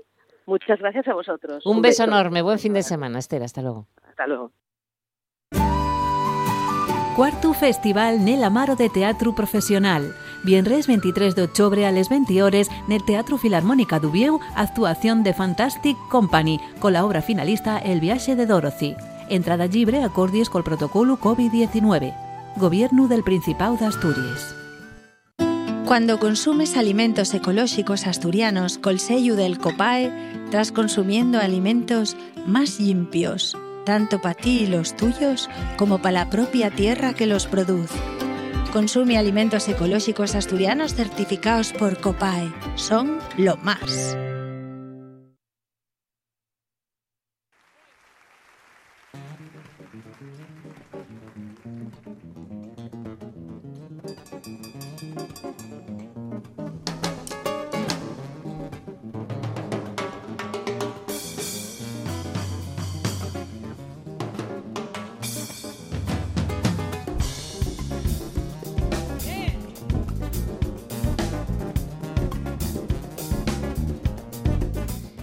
Muchas 0.49 0.79
gracias 0.79 1.07
a 1.07 1.13
vosotros. 1.13 1.63
Un, 1.63 1.79
beso 1.83 2.05
enorme, 2.05 2.41
buen 2.41 2.57
fin 2.57 2.73
de 2.73 2.81
semana, 2.81 3.19
Esther, 3.19 3.43
hasta 3.43 3.61
luego. 3.61 3.85
Hasta 4.03 4.25
luego. 4.25 4.51
Cuarto 7.15 7.53
Festival 7.53 8.25
Nel 8.25 8.43
Amaro 8.43 8.75
de 8.75 8.89
Teatro 8.89 9.35
Profesional. 9.35 10.15
Vienres 10.43 10.87
23 10.87 11.35
de 11.35 11.43
octubre 11.43 11.85
a 11.85 11.91
les 11.91 12.09
20 12.09 12.41
hores 12.41 12.67
el 12.89 13.05
Teatro 13.05 13.37
Filarmónica 13.37 13.99
Dubieu 13.99 14.39
actuación 14.55 15.21
de 15.21 15.35
Fantastic 15.35 15.97
Company 16.09 16.59
con 16.79 16.93
la 16.93 17.05
obra 17.05 17.21
finalista 17.21 17.77
El 17.77 17.99
viaje 17.99 18.35
de 18.35 18.47
Dorothy. 18.47 18.95
Entrada 19.29 19.67
libre 19.67 20.03
acordies 20.03 20.49
col 20.49 20.63
protocolo 20.63 21.17
COVID-19. 21.17 22.15
Gobierno 22.55 23.07
del 23.07 23.23
Principado 23.23 23.77
de 23.77 23.85
Asturias. 23.85 24.58
Cuando 25.89 26.19
consumes 26.19 26.77
alimentos 26.77 27.33
ecológicos 27.33 28.05
asturianos 28.05 28.77
col 28.77 28.99
sello 28.99 29.35
del 29.35 29.57
COPAE, 29.57 30.13
estás 30.45 30.71
consumiendo 30.71 31.39
alimentos 31.39 32.15
más 32.45 32.79
limpios, 32.79 33.57
tanto 33.87 34.21
para 34.21 34.35
ti 34.35 34.59
y 34.65 34.67
los 34.67 34.95
tuyos 34.95 35.49
como 35.77 35.97
para 35.97 36.11
la 36.11 36.29
propia 36.29 36.69
tierra 36.69 37.15
que 37.15 37.25
los 37.25 37.47
produce. 37.47 37.95
Consume 38.71 39.17
alimentos 39.17 39.67
ecológicos 39.67 40.35
asturianos 40.35 40.93
certificados 40.93 41.73
por 41.73 41.99
COPAE. 41.99 42.53
Son 42.75 43.17
lo 43.39 43.57
más. 43.57 44.15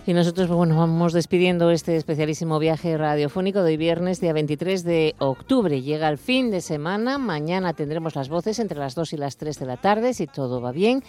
Y 0.09 0.15
nosotros, 0.15 0.47
pues, 0.47 0.57
bueno, 0.57 0.77
vamos 0.77 1.13
despidiendo 1.13 1.73
este 1.73 1.97
especialísimo 1.97 2.61
viaje 2.61 2.97
radiofónico 2.97 3.65
de 3.65 3.71
hoy 3.71 3.77
viernes, 3.77 4.21
día 4.21 4.33
23 4.33 4.85
de 4.85 5.17
octubre. 5.19 5.83
Llega 5.83 6.09
el 6.09 6.17
fin 6.17 6.53
de 6.53 6.61
semana, 6.61 7.19
mañana 7.19 7.73
tendremos 7.73 8.15
las 8.15 8.29
voces 8.29 8.61
entre 8.61 8.79
las 8.79 8.95
2 8.95 9.15
y 9.15 9.17
las 9.17 9.37
3 9.37 9.59
de 9.59 9.67
la 9.67 9.77
tarde, 9.79 10.15
si 10.15 10.29
todo 10.29 10.61
va 10.61 10.71
bien. 10.71 11.03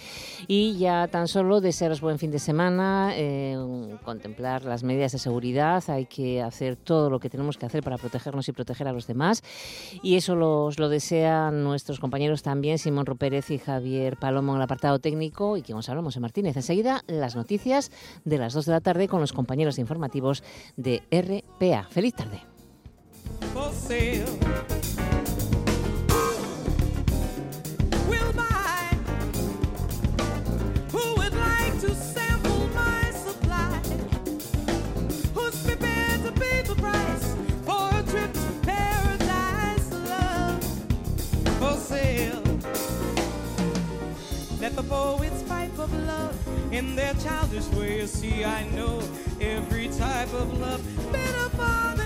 Y 0.47 0.79
ya 0.79 1.07
tan 1.09 1.27
solo 1.27 1.61
desearos 1.61 2.01
buen 2.01 2.17
fin 2.17 2.31
de 2.31 2.39
semana, 2.39 3.11
eh, 3.13 3.55
contemplar 4.03 4.65
las 4.65 4.83
medidas 4.83 5.11
de 5.11 5.19
seguridad, 5.19 5.83
hay 5.89 6.07
que 6.07 6.41
hacer 6.41 6.75
todo 6.75 7.11
lo 7.11 7.19
que 7.19 7.29
tenemos 7.29 7.59
que 7.59 7.67
hacer 7.67 7.83
para 7.83 7.99
protegernos 7.99 8.49
y 8.49 8.51
proteger 8.51 8.87
a 8.87 8.93
los 8.93 9.05
demás. 9.05 9.43
Y 10.01 10.15
eso 10.15 10.35
los, 10.35 10.79
lo 10.79 10.89
desean 10.89 11.63
nuestros 11.63 11.99
compañeros 11.99 12.41
también, 12.41 12.79
Simón 12.79 13.05
Rupérez 13.05 13.51
y 13.51 13.59
Javier 13.59 14.17
Palomo 14.17 14.53
en 14.53 14.57
el 14.57 14.63
apartado 14.63 14.97
técnico, 14.97 15.55
y 15.55 15.61
que 15.61 15.73
hablamos 15.87 16.15
en 16.15 16.23
Martínez. 16.23 16.55
Enseguida, 16.55 17.03
las 17.05 17.35
noticias 17.35 17.91
de 18.25 18.39
las 18.39 18.55
2 18.55 18.65
de 18.65 18.71
la 18.71 18.81
tarde 18.81 18.86
tarde 18.87 19.09
con 19.09 19.19
los 19.19 19.33
compañeros 19.33 19.79
informativos 19.79 20.45
de 20.77 21.03
RPA. 21.11 21.89
Feliz 21.89 22.13
tarde. 22.13 22.41
The 44.77 44.83
poets 44.83 45.46
in 46.71 46.95
their 46.95 47.13
childish 47.15 47.67
way. 47.69 48.05
See, 48.05 48.43
I 48.43 48.63
know 48.69 49.01
every 49.39 49.87
type 49.89 50.31
of 50.33 50.59
love. 50.59 50.81
Been 51.11 51.35
upon 51.45 51.96